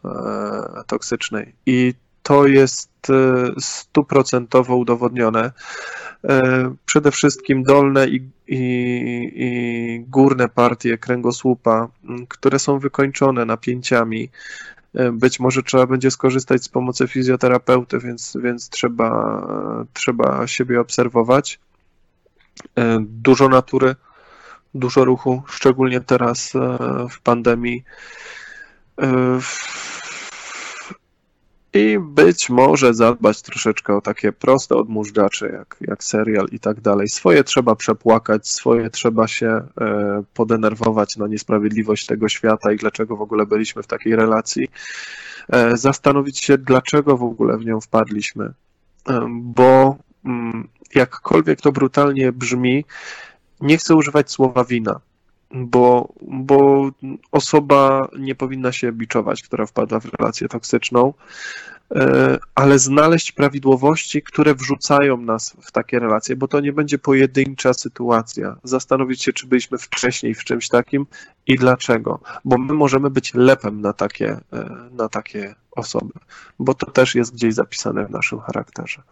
toksycznej. 0.87 1.55
I 1.67 1.95
to 2.23 2.47
jest 2.47 2.91
stuprocentowo 3.59 4.77
udowodnione. 4.77 5.53
Przede 6.87 7.11
wszystkim 7.11 7.63
dolne 7.63 8.09
i, 8.09 8.31
i, 8.49 8.59
i 9.37 10.05
górne 10.09 10.49
partie 10.49 10.99
kręgosłupa, 10.99 11.89
które 12.29 12.59
są 12.59 12.79
wykończone 12.79 13.45
napięciami. 13.45 14.31
Być 15.13 15.41
może 15.41 15.63
trzeba 15.63 15.87
będzie 15.87 16.11
skorzystać 16.11 16.65
z 16.65 16.69
pomocy 16.69 17.09
fizjoterapeuty, 17.09 17.99
więc, 17.99 18.37
więc 18.43 18.69
trzeba, 18.69 19.47
trzeba 19.93 20.47
siebie 20.47 20.81
obserwować. 20.81 21.61
Dużo 23.01 23.49
natury, 23.49 23.97
dużo 24.75 25.05
ruchu, 25.05 25.43
szczególnie 25.49 26.01
teraz 26.01 26.53
w 27.11 27.21
pandemii. 27.23 27.85
I 31.75 31.99
być 32.01 32.51
może 32.51 32.95
zadbać 32.95 33.43
troszeczkę 33.43 33.97
o 33.97 34.01
takie 34.01 34.33
proste 34.33 34.75
odmóżdżacze, 34.77 35.49
jak, 35.49 35.77
jak 35.81 36.05
serial 36.05 36.47
i 36.53 36.61
tak 36.61 36.81
dalej. 36.81 37.09
Swoje 37.09 37.45
trzeba 37.45 37.77
przepłakać, 37.77 38.49
swoje 38.49 38.91
trzeba 38.91 39.29
się 39.29 39.47
e, 39.47 40.23
podenerwować 40.35 41.17
na 41.17 41.27
niesprawiedliwość 41.27 42.07
tego 42.07 42.29
świata 42.29 42.73
i 42.73 42.77
dlaczego 42.77 43.17
w 43.17 43.23
ogóle 43.23 43.47
byliśmy 43.47 43.83
w 43.83 43.87
takiej 43.87 44.17
relacji. 44.17 44.69
E, 45.49 45.77
zastanowić 45.77 46.39
się, 46.39 46.59
dlaczego 46.59 47.17
w 47.17 47.23
ogóle 47.23 47.59
w 47.59 47.65
nią 47.65 47.81
wpadliśmy. 47.81 48.53
E, 49.09 49.27
bo 49.31 49.97
mm, 50.25 50.69
jakkolwiek 50.95 51.61
to 51.61 51.73
brutalnie 51.73 52.33
brzmi, 52.33 52.85
nie 53.61 53.79
chcę 53.79 53.95
używać 53.95 54.31
słowa 54.31 54.65
wina 54.65 55.01
bo, 55.51 56.13
bo 56.23 56.91
osoba 57.33 58.09
nie 58.19 58.35
powinna 58.35 58.73
się 58.73 58.93
biczować, 58.93 59.43
która 59.43 59.67
wpada 59.67 60.01
w 60.01 60.05
relację 60.05 60.49
toksyczną, 60.49 61.15
e, 61.95 62.39
ale 62.55 62.79
znaleźć 62.79 63.33
prawidłowości, 63.33 64.23
które 64.23 64.55
wrzucają 64.55 65.17
nas 65.17 65.57
w 65.63 65.73
takie 65.73 65.99
relacje, 65.99 66.37
bo 66.37 66.49
to 66.49 66.61
nie 66.61 66.73
będzie 66.73 66.99
pojedyncza 66.99 67.75
sytuacja. 67.75 68.57
Zastanowić 68.65 69.23
się, 69.23 69.33
czy 69.33 69.47
byliśmy 69.47 69.79
wcześniej 69.79 70.35
w 70.35 70.45
czymś 70.45 70.69
takim 70.69 71.07
i 71.47 71.57
dlaczego, 71.57 72.21
bo 72.45 72.59
my 72.59 72.75
możemy 72.75 73.11
być 73.11 73.35
lepem 73.35 73.81
na 73.81 73.93
takie, 73.93 74.41
e, 74.53 74.89
na 74.93 75.09
takie 75.09 75.55
osoby, 75.71 76.13
bo 76.59 76.75
to 76.75 76.91
też 76.91 77.15
jest 77.15 77.35
gdzieś 77.35 77.55
zapisane 77.55 78.07
w 78.07 78.11
naszym 78.11 78.41
charakterze. 78.41 79.03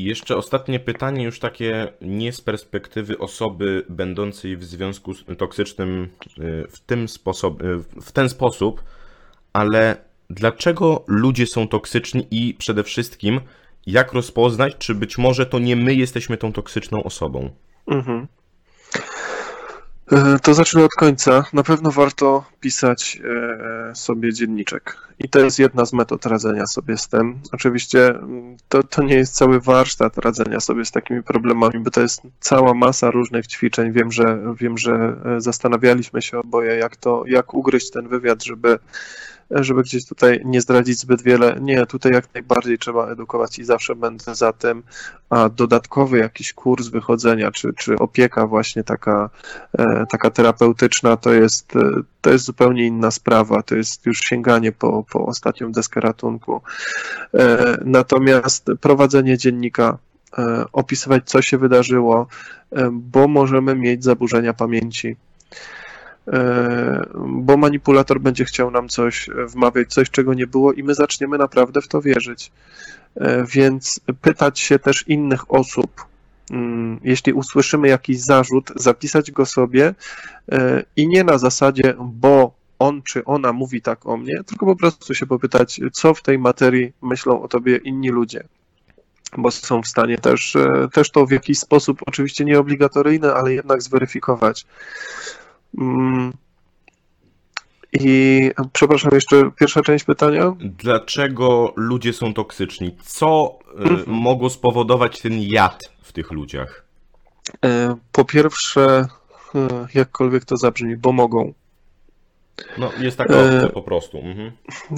I 0.00 0.04
jeszcze 0.04 0.36
ostatnie 0.36 0.80
pytanie, 0.80 1.24
już 1.24 1.38
takie 1.38 1.92
nie 2.00 2.32
z 2.32 2.40
perspektywy 2.40 3.18
osoby 3.18 3.84
będącej 3.88 4.56
w 4.56 4.64
związku 4.64 5.14
toksycznym 5.14 6.08
y, 6.38 6.66
w, 6.70 6.80
tym 6.80 7.08
sposob, 7.08 7.62
y, 7.62 7.78
w 8.02 8.12
ten 8.12 8.28
sposób, 8.28 8.82
ale 9.52 9.96
dlaczego 10.30 11.04
ludzie 11.06 11.46
są 11.46 11.68
toksyczni 11.68 12.26
i 12.30 12.54
przede 12.54 12.84
wszystkim 12.84 13.40
jak 13.86 14.12
rozpoznać, 14.12 14.74
czy 14.78 14.94
być 14.94 15.18
może 15.18 15.46
to 15.46 15.58
nie 15.58 15.76
my 15.76 15.94
jesteśmy 15.94 16.36
tą 16.36 16.52
toksyczną 16.52 17.02
osobą? 17.02 17.50
Mhm. 17.86 18.26
E, 20.12 20.38
to 20.42 20.54
zacznę 20.54 20.84
od 20.84 20.92
końca. 20.92 21.44
Na 21.52 21.62
pewno 21.62 21.90
warto 21.90 22.44
pisać 22.60 23.20
e, 23.24 23.94
sobie 23.94 24.32
dzienniczek. 24.32 24.96
I 25.18 25.28
to 25.28 25.38
jest 25.38 25.58
jedna 25.58 25.84
z 25.84 25.92
metod 25.92 26.26
radzenia 26.26 26.66
sobie 26.66 26.96
z 26.96 27.08
tym. 27.08 27.40
Oczywiście 27.52 28.08
mm, 28.08 28.56
to, 28.68 28.82
to 28.82 29.02
nie 29.02 29.14
jest 29.14 29.34
cały 29.34 29.60
warsztat 29.60 30.18
radzenia 30.18 30.60
sobie 30.60 30.84
z 30.84 30.90
takimi 30.90 31.22
problemami, 31.22 31.78
bo 31.78 31.90
to 31.90 32.00
jest 32.00 32.22
cała 32.40 32.74
masa 32.74 33.10
różnych 33.10 33.46
ćwiczeń. 33.46 33.92
Wiem, 33.92 34.12
że 34.12 34.38
wiem, 34.56 34.78
że 34.78 35.16
e, 35.24 35.40
zastanawialiśmy 35.40 36.22
się 36.22 36.38
oboje, 36.38 36.76
jak 36.76 36.96
to, 36.96 37.24
jak 37.26 37.54
ugryźć 37.54 37.90
ten 37.90 38.08
wywiad, 38.08 38.44
żeby 38.44 38.78
żeby 39.50 39.82
gdzieś 39.82 40.06
tutaj 40.06 40.42
nie 40.44 40.60
zdradzić 40.60 40.98
zbyt 40.98 41.22
wiele. 41.22 41.58
Nie, 41.60 41.86
tutaj 41.86 42.12
jak 42.12 42.34
najbardziej 42.34 42.78
trzeba 42.78 43.08
edukować 43.08 43.58
i 43.58 43.64
zawsze 43.64 43.94
będę 43.94 44.34
za 44.34 44.52
tym, 44.52 44.82
a 45.30 45.48
dodatkowy 45.48 46.18
jakiś 46.18 46.52
kurs 46.52 46.88
wychodzenia, 46.88 47.50
czy, 47.50 47.72
czy 47.78 47.94
opieka 47.94 48.46
właśnie 48.46 48.84
taka, 48.84 49.30
e, 49.78 50.06
taka 50.10 50.30
terapeutyczna, 50.30 51.16
to 51.16 51.32
jest, 51.32 51.76
e, 51.76 51.80
to 52.20 52.30
jest 52.30 52.44
zupełnie 52.44 52.86
inna 52.86 53.10
sprawa, 53.10 53.62
to 53.62 53.74
jest 53.74 54.06
już 54.06 54.20
sięganie 54.20 54.72
po, 54.72 55.04
po 55.12 55.26
ostatnią 55.26 55.72
deskę 55.72 56.00
ratunku. 56.00 56.60
E, 57.34 57.76
natomiast 57.84 58.66
prowadzenie 58.80 59.38
dziennika, 59.38 59.98
opisywać 60.72 61.22
co 61.24 61.42
się 61.42 61.58
wydarzyło, 61.58 62.26
bo 62.92 63.28
możemy 63.28 63.74
mieć 63.74 64.04
zaburzenia 64.04 64.54
pamięci 64.54 65.16
bo 67.26 67.56
manipulator 67.56 68.20
będzie 68.20 68.44
chciał 68.44 68.70
nam 68.70 68.88
coś 68.88 69.30
wmawiać, 69.46 69.88
coś 69.88 70.10
czego 70.10 70.34
nie 70.34 70.46
było 70.46 70.72
i 70.72 70.82
my 70.82 70.94
zaczniemy 70.94 71.38
naprawdę 71.38 71.80
w 71.80 71.88
to 71.88 72.00
wierzyć. 72.00 72.52
E, 73.14 73.44
więc 73.46 74.00
pytać 74.20 74.60
się 74.60 74.78
też 74.78 75.08
innych 75.08 75.52
osób, 75.52 76.04
mm, 76.50 77.00
jeśli 77.04 77.32
usłyszymy 77.32 77.88
jakiś 77.88 78.20
zarzut, 78.20 78.72
zapisać 78.76 79.30
go 79.30 79.46
sobie 79.46 79.94
e, 80.52 80.82
i 80.96 81.08
nie 81.08 81.24
na 81.24 81.38
zasadzie, 81.38 81.94
bo 81.98 82.52
on 82.78 83.02
czy 83.02 83.24
ona 83.24 83.52
mówi 83.52 83.82
tak 83.82 84.06
o 84.06 84.16
mnie, 84.16 84.44
tylko 84.46 84.66
po 84.66 84.76
prostu 84.76 85.14
się 85.14 85.26
popytać, 85.26 85.80
co 85.92 86.14
w 86.14 86.22
tej 86.22 86.38
materii 86.38 86.92
myślą 87.02 87.42
o 87.42 87.48
tobie 87.48 87.76
inni 87.76 88.08
ludzie 88.08 88.44
bo 89.38 89.50
są 89.50 89.82
w 89.82 89.86
stanie 89.86 90.18
też, 90.18 90.56
też 90.92 91.10
to 91.10 91.26
w 91.26 91.30
jakiś 91.30 91.58
sposób, 91.58 91.98
oczywiście 92.06 92.44
nieobligatoryjny, 92.44 93.32
ale 93.32 93.54
jednak 93.54 93.82
zweryfikować. 93.82 94.66
Mm. 95.78 96.32
I 97.92 98.50
przepraszam, 98.72 99.10
jeszcze 99.14 99.50
pierwsza 99.50 99.82
część 99.82 100.04
pytania. 100.04 100.52
Dlaczego 100.60 101.72
ludzie 101.76 102.12
są 102.12 102.34
toksyczni? 102.34 102.96
Co 103.04 103.58
e, 103.78 103.82
mhm. 103.82 104.16
mogło 104.16 104.50
spowodować 104.50 105.20
ten 105.20 105.32
jad 105.38 105.92
w 106.02 106.12
tych 106.12 106.30
ludziach? 106.30 106.84
E, 107.64 107.96
po 108.12 108.24
pierwsze, 108.24 109.06
e, 109.54 109.86
jakkolwiek 109.94 110.44
to 110.44 110.56
zabrzmi, 110.56 110.96
bo 110.96 111.12
mogą. 111.12 111.52
No, 112.78 112.90
jest 112.98 113.16
taka 113.18 113.34
opcja 113.34 113.68
po 113.68 113.82
prostu. 113.82 114.18
Mhm. 114.18 114.52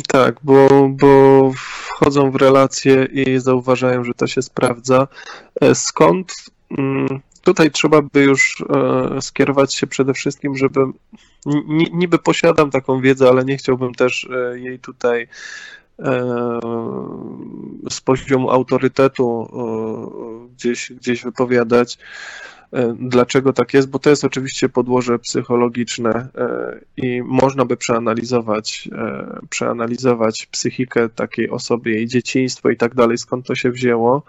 Tak, 0.09 0.37
bo, 0.43 0.89
bo 0.89 1.53
wchodzą 1.55 2.31
w 2.31 2.37
relacje 2.37 3.05
i 3.05 3.39
zauważają, 3.39 4.05
że 4.05 4.15
to 4.15 4.27
się 4.27 4.43
sprawdza. 4.43 5.09
Skąd? 5.75 6.35
Tutaj 7.43 7.71
trzeba 7.71 8.03
by 8.03 8.23
już 8.23 8.65
e, 9.17 9.23
skierować 9.23 9.75
się 9.75 9.87
przede 9.87 10.15
wszystkim, 10.15 10.57
żeby 10.57 10.81
niby 11.93 12.19
posiadam 12.19 12.71
taką 12.71 13.01
wiedzę, 13.01 13.29
ale 13.29 13.45
nie 13.45 13.57
chciałbym 13.57 13.95
też 13.95 14.29
e, 14.31 14.59
jej 14.59 14.79
tutaj 14.79 15.29
e, 15.99 16.61
z 17.91 18.01
poziomu 18.01 18.51
autorytetu 18.51 19.49
gdzieś, 20.57 20.93
gdzieś 20.93 21.23
wypowiadać. 21.23 21.99
Dlaczego 22.99 23.53
tak 23.53 23.75
jest? 23.75 23.91
Bo 23.91 23.99
to 23.99 24.11
jest 24.11 24.25
oczywiście 24.25 24.69
podłoże 24.69 25.19
psychologiczne 25.19 26.29
i 26.97 27.23
można 27.23 27.65
by 27.65 27.77
przeanalizować, 27.77 28.89
przeanalizować 29.51 30.47
psychikę 30.47 31.09
takiej 31.09 31.51
osoby, 31.51 31.91
jej 31.91 32.07
dzieciństwo 32.07 32.71
i 32.71 32.77
tak 32.77 32.95
dalej, 32.95 33.19
skąd 33.19 33.47
to 33.47 33.55
się 33.55 33.71
wzięło. 33.71 34.23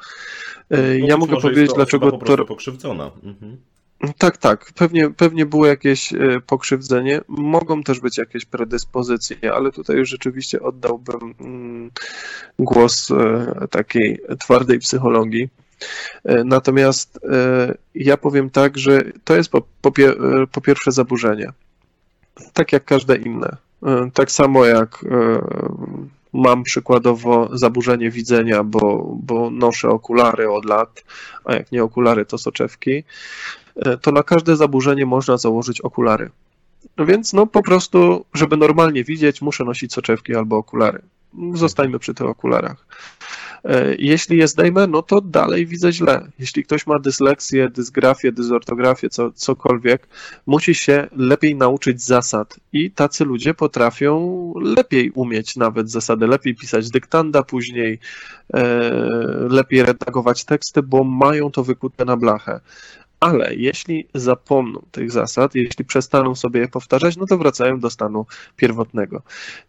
E, 0.72 1.00
ja 1.00 1.18
mogę 1.18 1.38
powiedzieć, 1.42 1.72
dlaczego 1.76 2.12
po 2.12 2.26
to. 2.26 2.46
pokrzywdzona. 2.46 3.12
Mhm. 3.24 3.58
Tak, 4.18 4.38
tak. 4.38 4.72
Pewnie, 4.76 5.10
pewnie 5.10 5.46
było 5.46 5.66
jakieś 5.66 6.14
e, 6.14 6.18
pokrzywdzenie. 6.48 7.22
Mogą 7.28 7.84
też 7.84 8.00
być 8.00 8.18
jakieś 8.18 8.46
predyspozycje, 8.46 9.54
ale 9.54 9.72
tutaj 9.72 9.98
już 9.98 10.10
rzeczywiście 10.10 10.62
oddałbym 10.62 11.34
mm, 11.40 11.92
głos 12.60 13.12
e, 13.12 13.68
takiej 13.72 14.20
twardej 14.40 14.80
psychologii. 14.80 15.50
Natomiast 16.46 17.20
ja 17.96 18.18
powiem 18.18 18.50
tak, 18.50 18.78
że 18.78 19.02
to 19.24 19.36
jest 19.36 19.50
po, 19.50 19.62
po, 19.82 19.92
po 20.52 20.62
pierwsze 20.62 20.92
zaburzenie. 20.92 21.52
Tak 22.54 22.74
jak 22.74 22.86
każde 22.86 23.16
inne. 23.16 23.58
Tak 24.14 24.32
samo 24.32 24.66
jak 24.66 25.06
mam 26.34 26.64
przykładowo 26.64 27.50
zaburzenie 27.54 28.12
widzenia, 28.12 28.64
bo, 28.64 29.14
bo 29.24 29.50
noszę 29.50 29.90
okulary 29.90 30.52
od 30.52 30.66
lat, 30.66 31.04
a 31.46 31.54
jak 31.54 31.72
nie 31.72 31.84
okulary, 31.84 32.26
to 32.26 32.38
soczewki, 32.38 33.04
e, 33.76 33.98
to 33.98 34.12
na 34.12 34.24
każde 34.24 34.56
zaburzenie 34.56 35.06
można 35.06 35.38
założyć 35.38 35.82
okulary. 35.82 36.30
No 36.98 37.06
więc 37.06 37.34
no 37.34 37.48
po 37.48 37.64
prostu, 37.64 38.26
żeby 38.34 38.58
normalnie 38.58 39.04
widzieć, 39.04 39.42
muszę 39.42 39.64
nosić 39.64 39.94
soczewki 39.94 40.36
albo 40.36 40.58
okulary. 40.58 41.02
Zostańmy 41.54 42.00
przy 42.00 42.14
tych 42.14 42.28
okularach. 42.28 42.86
E, 43.64 43.96
jeśli 43.96 44.38
je 44.38 44.48
zdejmę, 44.48 44.88
no 44.88 45.02
to 45.02 45.22
dalej 45.22 45.66
widzę 45.66 45.92
źle. 45.92 46.28
Jeśli 46.40 46.64
ktoś 46.64 46.88
ma 46.88 47.00
dysleksję, 47.00 47.70
dysgrafię, 47.70 48.32
dysortografię, 48.32 49.10
co, 49.10 49.32
cokolwiek, 49.32 50.08
musi 50.46 50.76
się 50.76 51.08
lepiej 51.16 51.56
nauczyć 51.56 52.02
zasad 52.02 52.60
i 52.74 52.92
tacy 52.92 53.26
ludzie 53.26 53.54
potrafią 53.54 54.54
lepiej 54.62 55.12
umieć 55.12 55.56
nawet 55.56 55.92
zasady, 55.92 56.28
lepiej 56.28 56.56
pisać 56.56 56.90
dyktanda 56.90 57.44
później, 57.44 58.00
e, 58.54 58.64
lepiej 59.50 59.84
redagować 59.84 60.46
teksty, 60.46 60.84
bo 60.84 61.04
mają 61.04 61.52
to 61.52 61.64
wykute 61.64 62.06
na 62.06 62.18
blachę 62.18 62.60
ale 63.24 63.56
jeśli 63.56 64.08
zapomną 64.14 64.86
tych 64.92 65.12
zasad, 65.12 65.56
jeśli 65.56 65.86
przestaną 65.86 66.36
sobie 66.36 66.60
je 66.60 66.68
powtarzać, 66.68 67.18
no 67.18 67.26
to 67.26 67.38
wracają 67.38 67.80
do 67.80 67.90
stanu 67.90 68.26
pierwotnego. 68.56 69.22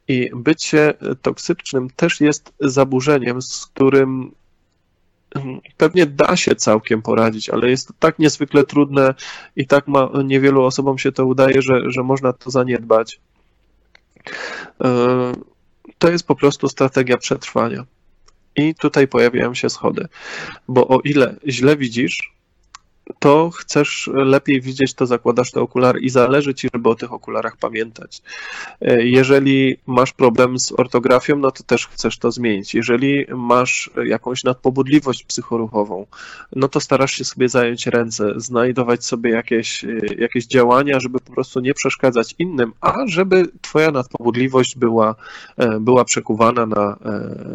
I 0.08 0.30
bycie 0.34 0.94
toksycznym 1.22 1.90
też 1.96 2.20
jest 2.20 2.52
zaburzeniem, 2.60 3.42
z 3.42 3.66
którym 3.66 4.34
pewnie 5.76 6.06
da 6.06 6.36
się 6.36 6.54
całkiem 6.54 7.02
poradzić, 7.02 7.50
ale 7.50 7.70
jest 7.70 7.88
to 7.88 7.94
tak 7.98 8.18
niezwykle 8.18 8.64
trudne 8.64 9.14
i 9.56 9.66
tak 9.66 9.88
ma, 9.88 10.10
niewielu 10.24 10.62
osobom 10.62 10.98
się 10.98 11.12
to 11.12 11.26
udaje, 11.26 11.62
że, 11.62 11.90
że 11.90 12.02
można 12.02 12.32
to 12.32 12.50
zaniedbać. 12.50 13.20
E, 14.84 15.32
to 15.98 16.10
jest 16.10 16.26
po 16.26 16.36
prostu 16.36 16.68
strategia 16.68 17.16
przetrwania. 17.16 17.84
I 18.56 18.74
tutaj 18.74 19.08
pojawiają 19.08 19.54
się 19.54 19.70
schody, 19.70 20.06
bo 20.68 20.88
o 20.88 21.00
ile 21.00 21.36
źle 21.48 21.76
widzisz, 21.76 22.34
to 23.18 23.50
chcesz 23.50 24.10
lepiej 24.14 24.60
widzieć, 24.60 24.94
to 24.94 25.06
zakładasz 25.06 25.50
te 25.50 25.60
okulary 25.60 26.00
i 26.00 26.10
zależy 26.10 26.54
ci, 26.54 26.68
żeby 26.74 26.88
o 26.88 26.94
tych 26.94 27.12
okularach 27.12 27.56
pamiętać. 27.56 28.22
E, 28.80 29.06
jeżeli 29.06 29.76
masz 29.86 30.12
problem 30.12 30.58
z 30.58 30.72
ortografią, 30.72 31.36
no 31.36 31.50
to 31.50 31.62
też 31.62 31.86
chcesz 31.86 32.18
to 32.18 32.30
zmienić. 32.30 32.74
Jeżeli 32.74 33.26
masz 33.36 33.90
jakąś 34.04 34.44
nadpobudliwość 34.44 35.24
psychoruchową, 35.24 36.06
no 36.56 36.68
to 36.68 36.80
starasz 36.80 37.12
się 37.12 37.24
sobie 37.24 37.48
zająć 37.48 37.86
ręce, 37.86 38.32
znajdować 38.36 39.04
sobie 39.04 39.30
jakieś, 39.30 39.84
e, 39.84 39.88
jakieś 40.18 40.46
działania, 40.46 41.00
żeby 41.00 41.20
po 41.20 41.32
prostu 41.32 41.60
nie 41.60 41.74
przeszkadzać 41.74 42.34
innym, 42.38 42.72
a 42.80 42.94
żeby 43.06 43.46
twoja 43.60 43.90
nadpobudliwość 43.90 44.76
była, 44.76 45.14
e, 45.56 45.80
była 45.80 46.04
przekuwana 46.04 46.66
na, 46.66 46.96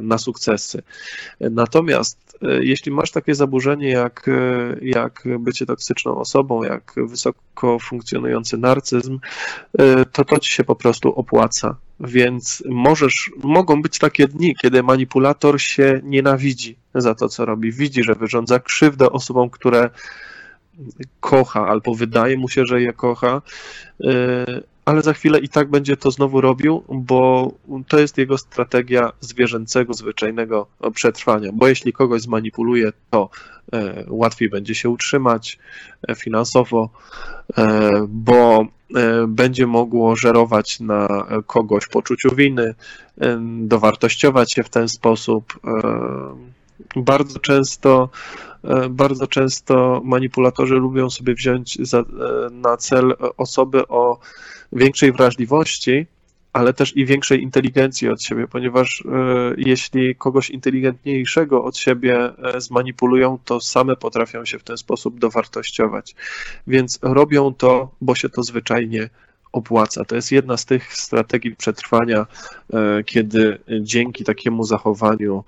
na 0.02 0.18
sukcesy. 0.18 0.82
Natomiast 1.40 2.29
jeśli 2.42 2.92
masz 2.92 3.12
takie 3.12 3.36
zaburzenie 3.36 3.90
jak, 3.90 4.30
jak 4.82 5.24
bycie 5.40 5.66
toksyczną 5.66 6.18
osobą, 6.18 6.64
jak 6.64 6.94
wysoko 6.98 7.80
funkcjonujący 7.80 8.58
narcyzm, 8.58 9.20
y, 9.82 10.06
to 10.12 10.26
to 10.26 10.40
ci 10.40 10.54
się 10.54 10.64
po 10.64 10.76
prostu 10.76 11.14
opłaca. 11.14 11.76
Więc 12.00 12.64
możesz, 12.70 13.32
mogą 13.44 13.82
być 13.82 14.00
takie 14.00 14.28
dni, 14.28 14.56
kiedy 14.62 14.84
manipulator 14.84 15.62
się 15.62 16.02
nienawidzi 16.04 16.76
za 16.96 17.16
to, 17.16 17.30
co 17.30 17.46
robi. 17.46 17.72
Widzi, 17.72 18.04
że 18.04 18.16
wyrządza 18.16 18.60
krzywdę 18.60 19.10
osobom, 19.10 19.50
które 19.50 19.90
kocha, 21.20 21.68
albo 21.68 21.96
wydaje 21.96 22.38
mu 22.38 22.50
się, 22.50 22.66
że 22.66 22.82
je 22.82 22.94
kocha, 22.94 23.42
ale 24.90 25.02
za 25.02 25.14
chwilę 25.14 25.40
i 25.40 25.50
tak 25.50 25.70
będzie 25.70 25.98
to 25.98 26.12
znowu 26.12 26.42
robił, 26.42 26.84
bo 26.90 27.52
to 27.88 28.00
jest 28.00 28.18
jego 28.18 28.38
strategia 28.38 29.12
zwierzęcego, 29.20 29.94
zwyczajnego 29.94 30.68
przetrwania. 30.94 31.50
Bo 31.54 31.68
jeśli 31.68 31.94
kogoś 31.94 32.22
zmanipuluje, 32.22 32.92
to 33.10 33.30
e, 33.74 34.06
łatwiej 34.08 34.50
będzie 34.50 34.76
się 34.76 34.90
utrzymać 34.90 35.60
e, 36.08 36.16
finansowo, 36.16 36.90
e, 37.58 38.06
bo 38.10 38.66
będzie 39.28 39.68
mogło 39.68 40.16
żerować 40.16 40.80
na 40.80 41.08
kogoś 41.48 41.88
poczuciu 41.88 42.36
winy, 42.36 42.76
dowartościować 43.60 44.54
się 44.54 44.64
w 44.64 44.70
ten 44.70 44.88
sposób. 44.88 45.60
Bardzo 46.96 47.40
często, 47.40 48.10
bardzo 48.90 49.28
często 49.28 50.02
manipulatorzy 50.04 50.76
lubią 50.76 51.10
sobie 51.10 51.34
wziąć 51.34 51.78
za, 51.88 52.04
na 52.52 52.78
cel 52.78 53.16
osoby 53.38 53.88
o 53.88 54.20
większej 54.72 55.12
wrażliwości, 55.12 56.08
ale 56.54 56.74
też 56.74 56.98
i 56.98 57.06
większej 57.06 57.44
inteligencji 57.44 58.10
od 58.10 58.24
siebie, 58.24 58.48
ponieważ 58.48 59.04
e, 59.06 59.54
jeśli 59.58 60.16
kogoś 60.16 60.50
inteligentniejszego 60.50 61.64
od 61.64 61.78
siebie 61.78 62.32
e, 62.38 62.62
zmanipulują, 62.62 63.38
to 63.46 63.62
same 63.62 63.96
potrafią 63.96 64.46
się 64.46 64.60
w 64.60 64.64
ten 64.64 64.78
sposób 64.78 65.20
dowartościować. 65.20 66.16
Więc 66.68 67.00
robią 67.02 67.54
to, 67.54 67.92
bo 68.02 68.16
się 68.16 68.30
to 68.30 68.44
zwyczajnie 68.44 69.10
opłaca. 69.52 70.06
To 70.06 70.16
jest 70.16 70.32
jedna 70.32 70.58
z 70.58 70.66
tych 70.66 70.94
strategii 70.94 71.56
przetrwania, 71.56 72.26
e, 72.74 73.04
kiedy 73.04 73.60
dzięki 73.82 74.24
takiemu 74.24 74.64
zachowaniu 74.64 75.44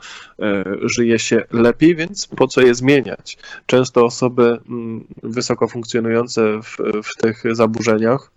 żyje 0.81 1.19
się 1.19 1.43
lepiej, 1.51 1.95
więc 1.95 2.27
po 2.27 2.47
co 2.47 2.61
je 2.61 2.75
zmieniać? 2.75 3.37
Często 3.65 4.05
osoby 4.05 4.59
mm, 4.69 5.05
wysoko 5.23 5.67
funkcjonujące 5.67 6.41
w, 6.61 6.77
w 7.03 7.15
tych 7.15 7.43
zaburzeniach 7.55 8.31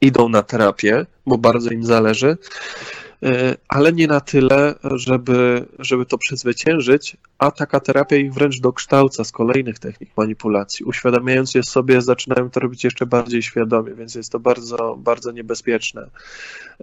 idą 0.00 0.28
na 0.28 0.42
terapię, 0.42 1.06
bo 1.26 1.38
bardzo 1.38 1.70
im 1.70 1.84
zależy, 1.84 2.28
e, 2.28 2.36
ale 3.68 3.92
nie 3.92 4.06
na 4.06 4.20
tyle, 4.20 4.74
żeby, 4.84 5.66
żeby 5.78 6.06
to 6.06 6.18
przezwyciężyć, 6.18 7.16
a 7.38 7.50
taka 7.50 7.80
terapia 7.80 8.16
ich 8.16 8.34
wręcz 8.34 8.60
dokształca 8.60 9.24
z 9.24 9.32
kolejnych 9.32 9.78
technik 9.78 10.10
manipulacji. 10.16 10.84
Uświadamiając 10.84 11.54
je 11.54 11.62
sobie, 11.62 12.02
zaczynają 12.02 12.50
to 12.50 12.60
robić 12.60 12.84
jeszcze 12.84 13.06
bardziej 13.06 13.42
świadomie, 13.42 13.94
więc 13.94 14.14
jest 14.14 14.32
to 14.32 14.40
bardzo, 14.40 14.96
bardzo 14.98 15.32
niebezpieczne. 15.32 16.10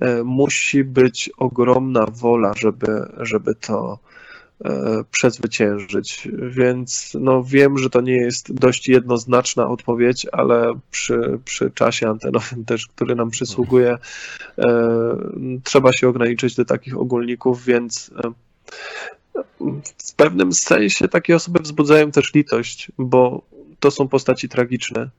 E, 0.01 0.23
musi 0.23 0.83
być 0.83 1.29
ogromna 1.37 2.05
wola, 2.11 2.53
żeby, 2.57 3.05
żeby 3.17 3.55
to 3.55 3.99
E, 3.99 4.18
przezwyciężyć. 5.11 6.27
Więc 6.49 7.17
no, 7.19 7.43
wiem, 7.43 7.77
że 7.77 7.89
to 7.89 8.01
nie 8.01 8.17
jest 8.17 8.53
dość 8.53 8.87
jednoznaczna 8.87 9.67
odpowiedź, 9.67 10.27
ale 10.31 10.79
przy, 10.91 11.39
przy 11.45 11.71
czasie 11.71 12.09
antenowym 12.09 12.65
też, 12.65 12.87
który 12.87 13.15
nam 13.15 13.29
przysługuje, 13.29 13.97
e, 14.57 14.67
trzeba 15.63 15.93
się 15.93 16.07
ograniczyć 16.07 16.55
do 16.55 16.65
takich 16.65 16.97
ogólników, 16.97 17.65
więc 17.65 18.11
e, 18.23 18.31
w 19.97 20.13
pewnym 20.15 20.53
sensie 20.53 21.07
takie 21.07 21.35
osoby 21.35 21.59
wzbudzają 21.59 22.11
też 22.11 22.33
litość, 22.33 22.91
bo 22.97 23.41
to 23.79 23.91
są 23.91 24.07
postaci 24.07 24.49
tragiczne. 24.49 25.09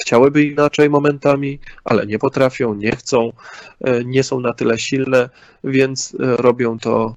Chciałyby 0.00 0.44
inaczej 0.44 0.90
momentami, 0.90 1.58
ale 1.84 2.06
nie 2.06 2.18
potrafią, 2.18 2.74
nie 2.74 2.96
chcą, 2.96 3.32
nie 4.04 4.22
są 4.22 4.40
na 4.40 4.52
tyle 4.52 4.78
silne, 4.78 5.30
więc 5.64 6.16
robią 6.18 6.78
to 6.78 7.14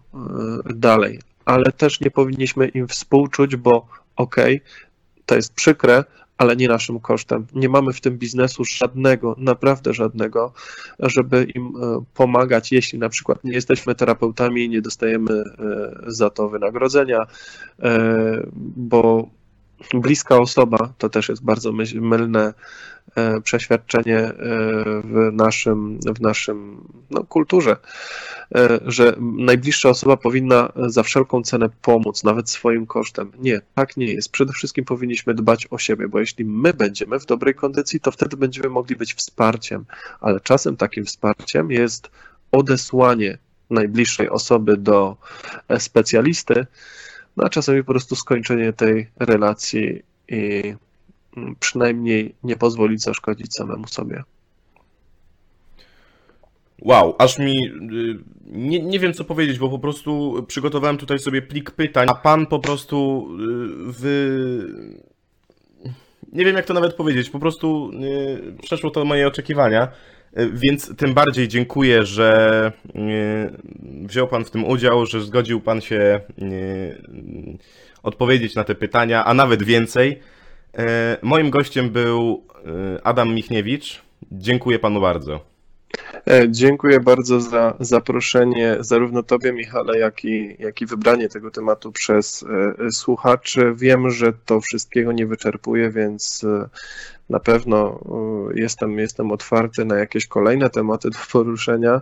dalej 0.75 1.19
ale 1.51 1.71
też 1.71 1.99
nie 1.99 2.11
powinniśmy 2.11 2.67
im 2.67 2.87
współczuć, 2.87 3.55
bo 3.55 3.87
okej, 4.15 4.55
okay, 4.55 4.67
to 5.25 5.35
jest 5.35 5.53
przykre, 5.53 6.03
ale 6.37 6.55
nie 6.55 6.67
naszym 6.67 6.99
kosztem. 6.99 7.47
Nie 7.53 7.69
mamy 7.69 7.93
w 7.93 8.01
tym 8.01 8.17
biznesu 8.17 8.65
żadnego, 8.65 9.35
naprawdę 9.37 9.93
żadnego, 9.93 10.53
żeby 10.99 11.43
im 11.43 11.73
e, 11.81 12.03
pomagać, 12.13 12.71
jeśli 12.71 12.99
na 12.99 13.09
przykład 13.09 13.43
nie 13.43 13.53
jesteśmy 13.53 13.95
terapeutami 13.95 14.63
i 14.63 14.69
nie 14.69 14.81
dostajemy 14.81 15.33
e, 15.33 15.43
za 16.07 16.29
to 16.29 16.49
wynagrodzenia, 16.49 17.19
e, 17.79 18.47
bo 18.75 19.29
bliska 19.93 20.37
osoba 20.37 20.93
to 20.97 21.09
też 21.09 21.29
jest 21.29 21.43
bardzo 21.43 21.71
mylne 21.95 22.53
E, 23.15 23.41
przeświadczenie 23.41 24.19
e, 24.19 24.33
w 25.03 25.29
naszym, 25.33 25.99
w 26.15 26.21
naszym 26.21 26.87
no, 27.09 27.23
kulturze, 27.23 27.77
e, 28.55 28.79
że 28.85 29.15
najbliższa 29.19 29.89
osoba 29.89 30.17
powinna 30.17 30.71
za 30.87 31.03
wszelką 31.03 31.43
cenę 31.43 31.69
pomóc, 31.81 32.23
nawet 32.23 32.49
swoim 32.49 32.85
kosztem. 32.85 33.31
Nie, 33.39 33.61
tak 33.75 33.97
nie 33.97 34.13
jest. 34.13 34.31
Przede 34.31 34.53
wszystkim 34.53 34.85
powinniśmy 34.85 35.33
dbać 35.33 35.67
o 35.71 35.77
siebie, 35.77 36.07
bo 36.07 36.19
jeśli 36.19 36.45
my 36.45 36.73
będziemy 36.73 37.19
w 37.19 37.25
dobrej 37.25 37.55
kondycji, 37.55 37.99
to 37.99 38.11
wtedy 38.11 38.37
będziemy 38.37 38.69
mogli 38.69 38.95
być 38.95 39.13
wsparciem, 39.13 39.85
ale 40.21 40.39
czasem 40.39 40.77
takim 40.77 41.05
wsparciem 41.05 41.71
jest 41.71 42.09
odesłanie 42.51 43.37
najbliższej 43.69 44.29
osoby 44.29 44.77
do 44.77 45.17
specjalisty, 45.77 46.65
no 47.37 47.43
a 47.43 47.49
czasami 47.49 47.83
po 47.83 47.91
prostu 47.91 48.15
skończenie 48.15 48.73
tej 48.73 49.07
relacji 49.19 50.01
i 50.27 50.75
przynajmniej 51.59 52.35
nie 52.43 52.55
pozwolić 52.55 53.01
zaszkodzić 53.01 53.53
samemu 53.53 53.87
sobie. 53.87 54.23
Wow, 56.81 57.15
aż 57.17 57.39
mi. 57.39 57.67
Y, 57.67 58.19
nie, 58.45 58.83
nie 58.83 58.99
wiem 58.99 59.13
co 59.13 59.23
powiedzieć, 59.23 59.59
bo 59.59 59.69
po 59.69 59.79
prostu 59.79 60.43
przygotowałem 60.47 60.97
tutaj 60.97 61.19
sobie 61.19 61.41
plik 61.41 61.71
pytań, 61.71 62.07
a 62.09 62.15
pan 62.15 62.45
po 62.45 62.59
prostu 62.59 63.27
y, 63.39 63.91
wy. 63.91 64.67
Nie 66.33 66.45
wiem 66.45 66.55
jak 66.55 66.65
to 66.65 66.73
nawet 66.73 66.93
powiedzieć, 66.93 67.29
po 67.29 67.39
prostu 67.39 67.91
y, 68.03 68.57
przeszło 68.61 68.91
to 68.91 69.05
moje 69.05 69.27
oczekiwania. 69.27 69.87
Więc 70.53 70.95
tym 70.97 71.13
bardziej 71.13 71.47
dziękuję, 71.47 72.05
że 72.05 72.71
wziął 74.03 74.27
Pan 74.27 74.45
w 74.45 74.51
tym 74.51 74.65
udział, 74.65 75.05
że 75.05 75.21
zgodził 75.21 75.61
Pan 75.61 75.81
się 75.81 76.19
odpowiedzieć 78.03 78.55
na 78.55 78.63
te 78.63 78.75
pytania, 78.75 79.25
a 79.25 79.33
nawet 79.33 79.63
więcej. 79.63 80.19
E, 80.77 81.17
moim 81.21 81.49
gościem 81.49 81.89
był 81.89 82.43
e, 82.97 83.07
Adam 83.07 83.35
Michniewicz. 83.35 84.01
Dziękuję 84.31 84.79
panu 84.79 85.01
bardzo. 85.01 85.50
E, 86.27 86.49
dziękuję 86.49 86.99
bardzo 86.99 87.41
za 87.41 87.73
zaproszenie 87.79 88.77
zarówno 88.79 89.23
Tobie, 89.23 89.53
Michale, 89.53 89.99
jak 89.99 90.25
i, 90.25 90.55
jak 90.59 90.81
i 90.81 90.85
wybranie 90.85 91.29
tego 91.29 91.51
tematu 91.51 91.91
przez 91.91 92.45
słuchaczy. 92.91 93.73
Wiem, 93.75 94.09
że 94.09 94.33
to 94.45 94.61
wszystkiego 94.61 95.11
nie 95.11 95.27
wyczerpuje, 95.27 95.89
więc 95.89 96.45
na 97.29 97.39
pewno 97.39 97.99
jestem, 98.55 98.99
jestem 98.99 99.31
otwarty 99.31 99.85
na 99.85 99.95
jakieś 99.95 100.27
kolejne 100.27 100.69
tematy 100.69 101.09
do 101.09 101.19
poruszenia. 101.31 102.01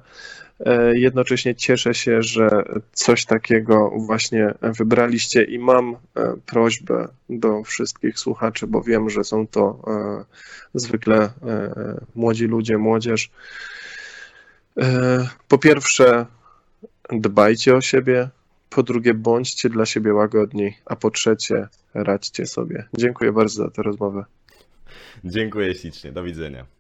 E, 0.66 1.00
jednocześnie 1.00 1.56
cieszę 1.56 1.94
się, 1.94 2.24
że 2.24 2.50
coś 2.94 3.26
takiego 3.26 3.92
właśnie 3.98 4.54
wybraliście 4.62 5.44
i 5.44 5.60
mam 5.60 5.96
e, 5.96 5.98
prośbę 6.46 7.08
do 7.30 7.64
wszystkich 7.64 8.20
słuchaczy, 8.20 8.68
bo 8.68 8.82
wiem, 8.82 9.10
że 9.10 9.24
są 9.24 9.48
to 9.48 9.80
e, 9.88 10.26
zwykle 10.74 11.30
młodzi 12.16 12.46
ludzie, 12.46 12.78
młodzież. 12.78 13.32
Po 15.48 15.58
pierwsze, 15.58 16.26
dbajcie 17.12 17.76
o 17.76 17.82
siebie, 17.82 18.30
po 18.70 18.84
drugie 18.84 19.14
bądźcie 19.14 19.70
dla 19.70 19.86
siebie 19.86 20.14
łagodni, 20.14 20.74
a 20.86 20.96
po 20.96 21.12
trzecie 21.12 21.68
radźcie 21.94 22.46
sobie. 22.46 22.88
Dziękuję 22.98 23.32
bardzo 23.32 23.64
za 23.64 23.70
tę 23.70 23.82
rozmowę. 23.84 24.26
Dziękuję 25.24 25.76
ślicznie. 25.76 26.12
Do 26.12 26.24
widzenia. 26.24 26.79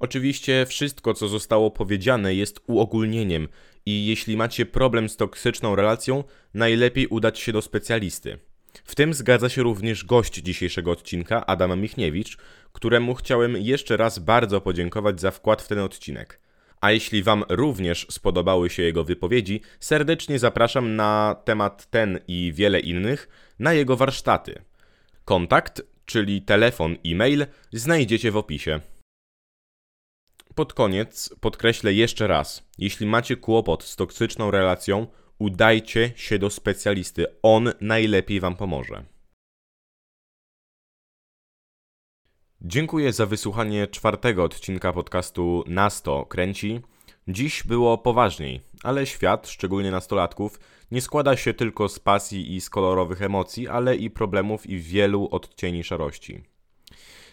Oczywiście 0.00 0.66
wszystko, 0.66 1.14
co 1.14 1.28
zostało 1.28 1.70
powiedziane, 1.70 2.34
jest 2.34 2.60
uogólnieniem 2.66 3.48
i 3.86 4.06
jeśli 4.06 4.36
macie 4.36 4.66
problem 4.66 5.08
z 5.08 5.16
toksyczną 5.16 5.76
relacją, 5.76 6.24
najlepiej 6.54 7.06
udać 7.06 7.38
się 7.38 7.52
do 7.52 7.62
specjalisty. 7.62 8.38
W 8.84 8.94
tym 8.94 9.14
zgadza 9.14 9.48
się 9.48 9.62
również 9.62 10.04
gość 10.04 10.34
dzisiejszego 10.34 10.90
odcinka, 10.90 11.46
Adam 11.46 11.80
Michniewicz, 11.80 12.36
któremu 12.72 13.14
chciałem 13.14 13.56
jeszcze 13.56 13.96
raz 13.96 14.18
bardzo 14.18 14.60
podziękować 14.60 15.20
za 15.20 15.30
wkład 15.30 15.62
w 15.62 15.68
ten 15.68 15.78
odcinek. 15.78 16.40
A 16.80 16.92
jeśli 16.92 17.22
Wam 17.22 17.44
również 17.48 18.06
spodobały 18.10 18.70
się 18.70 18.82
jego 18.82 19.04
wypowiedzi, 19.04 19.60
serdecznie 19.80 20.38
zapraszam 20.38 20.96
na 20.96 21.36
temat 21.44 21.90
ten 21.90 22.18
i 22.28 22.52
wiele 22.54 22.80
innych 22.80 23.28
na 23.58 23.72
jego 23.72 23.96
warsztaty. 23.96 24.62
Kontakt, 25.24 25.82
czyli 26.04 26.42
telefon 26.42 26.96
i 27.04 27.14
mail, 27.14 27.46
znajdziecie 27.72 28.30
w 28.30 28.36
opisie. 28.36 28.80
Pod 30.60 30.72
koniec 30.72 31.34
podkreślę 31.40 31.92
jeszcze 31.92 32.26
raz: 32.26 32.68
jeśli 32.78 33.06
macie 33.06 33.36
kłopot 33.36 33.84
z 33.84 33.96
toksyczną 33.96 34.50
relacją, 34.50 35.06
udajcie 35.38 36.12
się 36.16 36.38
do 36.38 36.50
specjalisty. 36.50 37.26
On 37.42 37.72
najlepiej 37.80 38.40
Wam 38.40 38.56
pomoże. 38.56 39.04
Dziękuję 42.60 43.12
za 43.12 43.26
wysłuchanie 43.26 43.86
czwartego 43.86 44.44
odcinka 44.44 44.92
podcastu 44.92 45.64
Nasto 45.66 46.26
kręci. 46.26 46.80
Dziś 47.28 47.62
było 47.62 47.98
poważniej, 47.98 48.60
ale 48.82 49.06
świat, 49.06 49.48
szczególnie 49.48 49.90
nastolatków, 49.90 50.60
nie 50.90 51.00
składa 51.00 51.36
się 51.36 51.54
tylko 51.54 51.88
z 51.88 51.98
pasji 51.98 52.56
i 52.56 52.60
z 52.60 52.70
kolorowych 52.70 53.22
emocji, 53.22 53.68
ale 53.68 53.96
i 53.96 54.10
problemów 54.10 54.66
i 54.66 54.78
wielu 54.78 55.28
odcieni 55.30 55.84
szarości. 55.84 56.49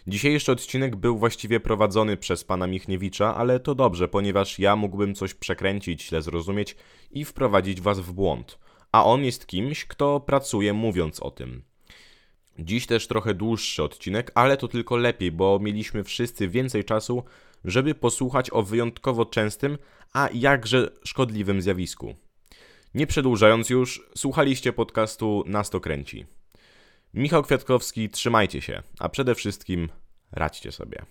Dzisiejszy 0.07 0.51
odcinek 0.51 0.95
był 0.95 1.17
właściwie 1.17 1.59
prowadzony 1.59 2.17
przez 2.17 2.43
pana 2.43 2.67
Michniewicza, 2.67 3.35
ale 3.35 3.59
to 3.59 3.75
dobrze, 3.75 4.07
ponieważ 4.07 4.59
ja 4.59 4.75
mógłbym 4.75 5.15
coś 5.15 5.33
przekręcić, 5.33 6.07
źle 6.07 6.21
zrozumieć 6.21 6.75
i 7.11 7.25
wprowadzić 7.25 7.81
was 7.81 7.99
w 7.99 8.13
błąd. 8.13 8.59
A 8.91 9.05
on 9.05 9.23
jest 9.23 9.47
kimś, 9.47 9.85
kto 9.85 10.19
pracuje 10.19 10.73
mówiąc 10.73 11.19
o 11.19 11.31
tym. 11.31 11.61
Dziś 12.59 12.87
też 12.87 13.07
trochę 13.07 13.33
dłuższy 13.33 13.83
odcinek, 13.83 14.31
ale 14.35 14.57
to 14.57 14.67
tylko 14.67 14.97
lepiej, 14.97 15.31
bo 15.31 15.59
mieliśmy 15.59 16.03
wszyscy 16.03 16.47
więcej 16.47 16.83
czasu, 16.83 17.23
żeby 17.65 17.95
posłuchać 17.95 18.49
o 18.53 18.63
wyjątkowo 18.63 19.25
częstym, 19.25 19.77
a 20.13 20.29
jakże 20.33 20.91
szkodliwym 21.03 21.61
zjawisku. 21.61 22.15
Nie 22.93 23.07
przedłużając 23.07 23.69
już, 23.69 24.09
słuchaliście 24.15 24.73
podcastu 24.73 25.43
Nas 25.47 25.69
to 25.69 25.79
kręci. 25.79 26.36
Michał 27.17 27.43
Kwiatkowski, 27.43 28.09
trzymajcie 28.09 28.61
się, 28.61 28.83
a 28.99 29.09
przede 29.09 29.35
wszystkim 29.35 29.89
radźcie 30.31 30.71
sobie. 30.71 31.05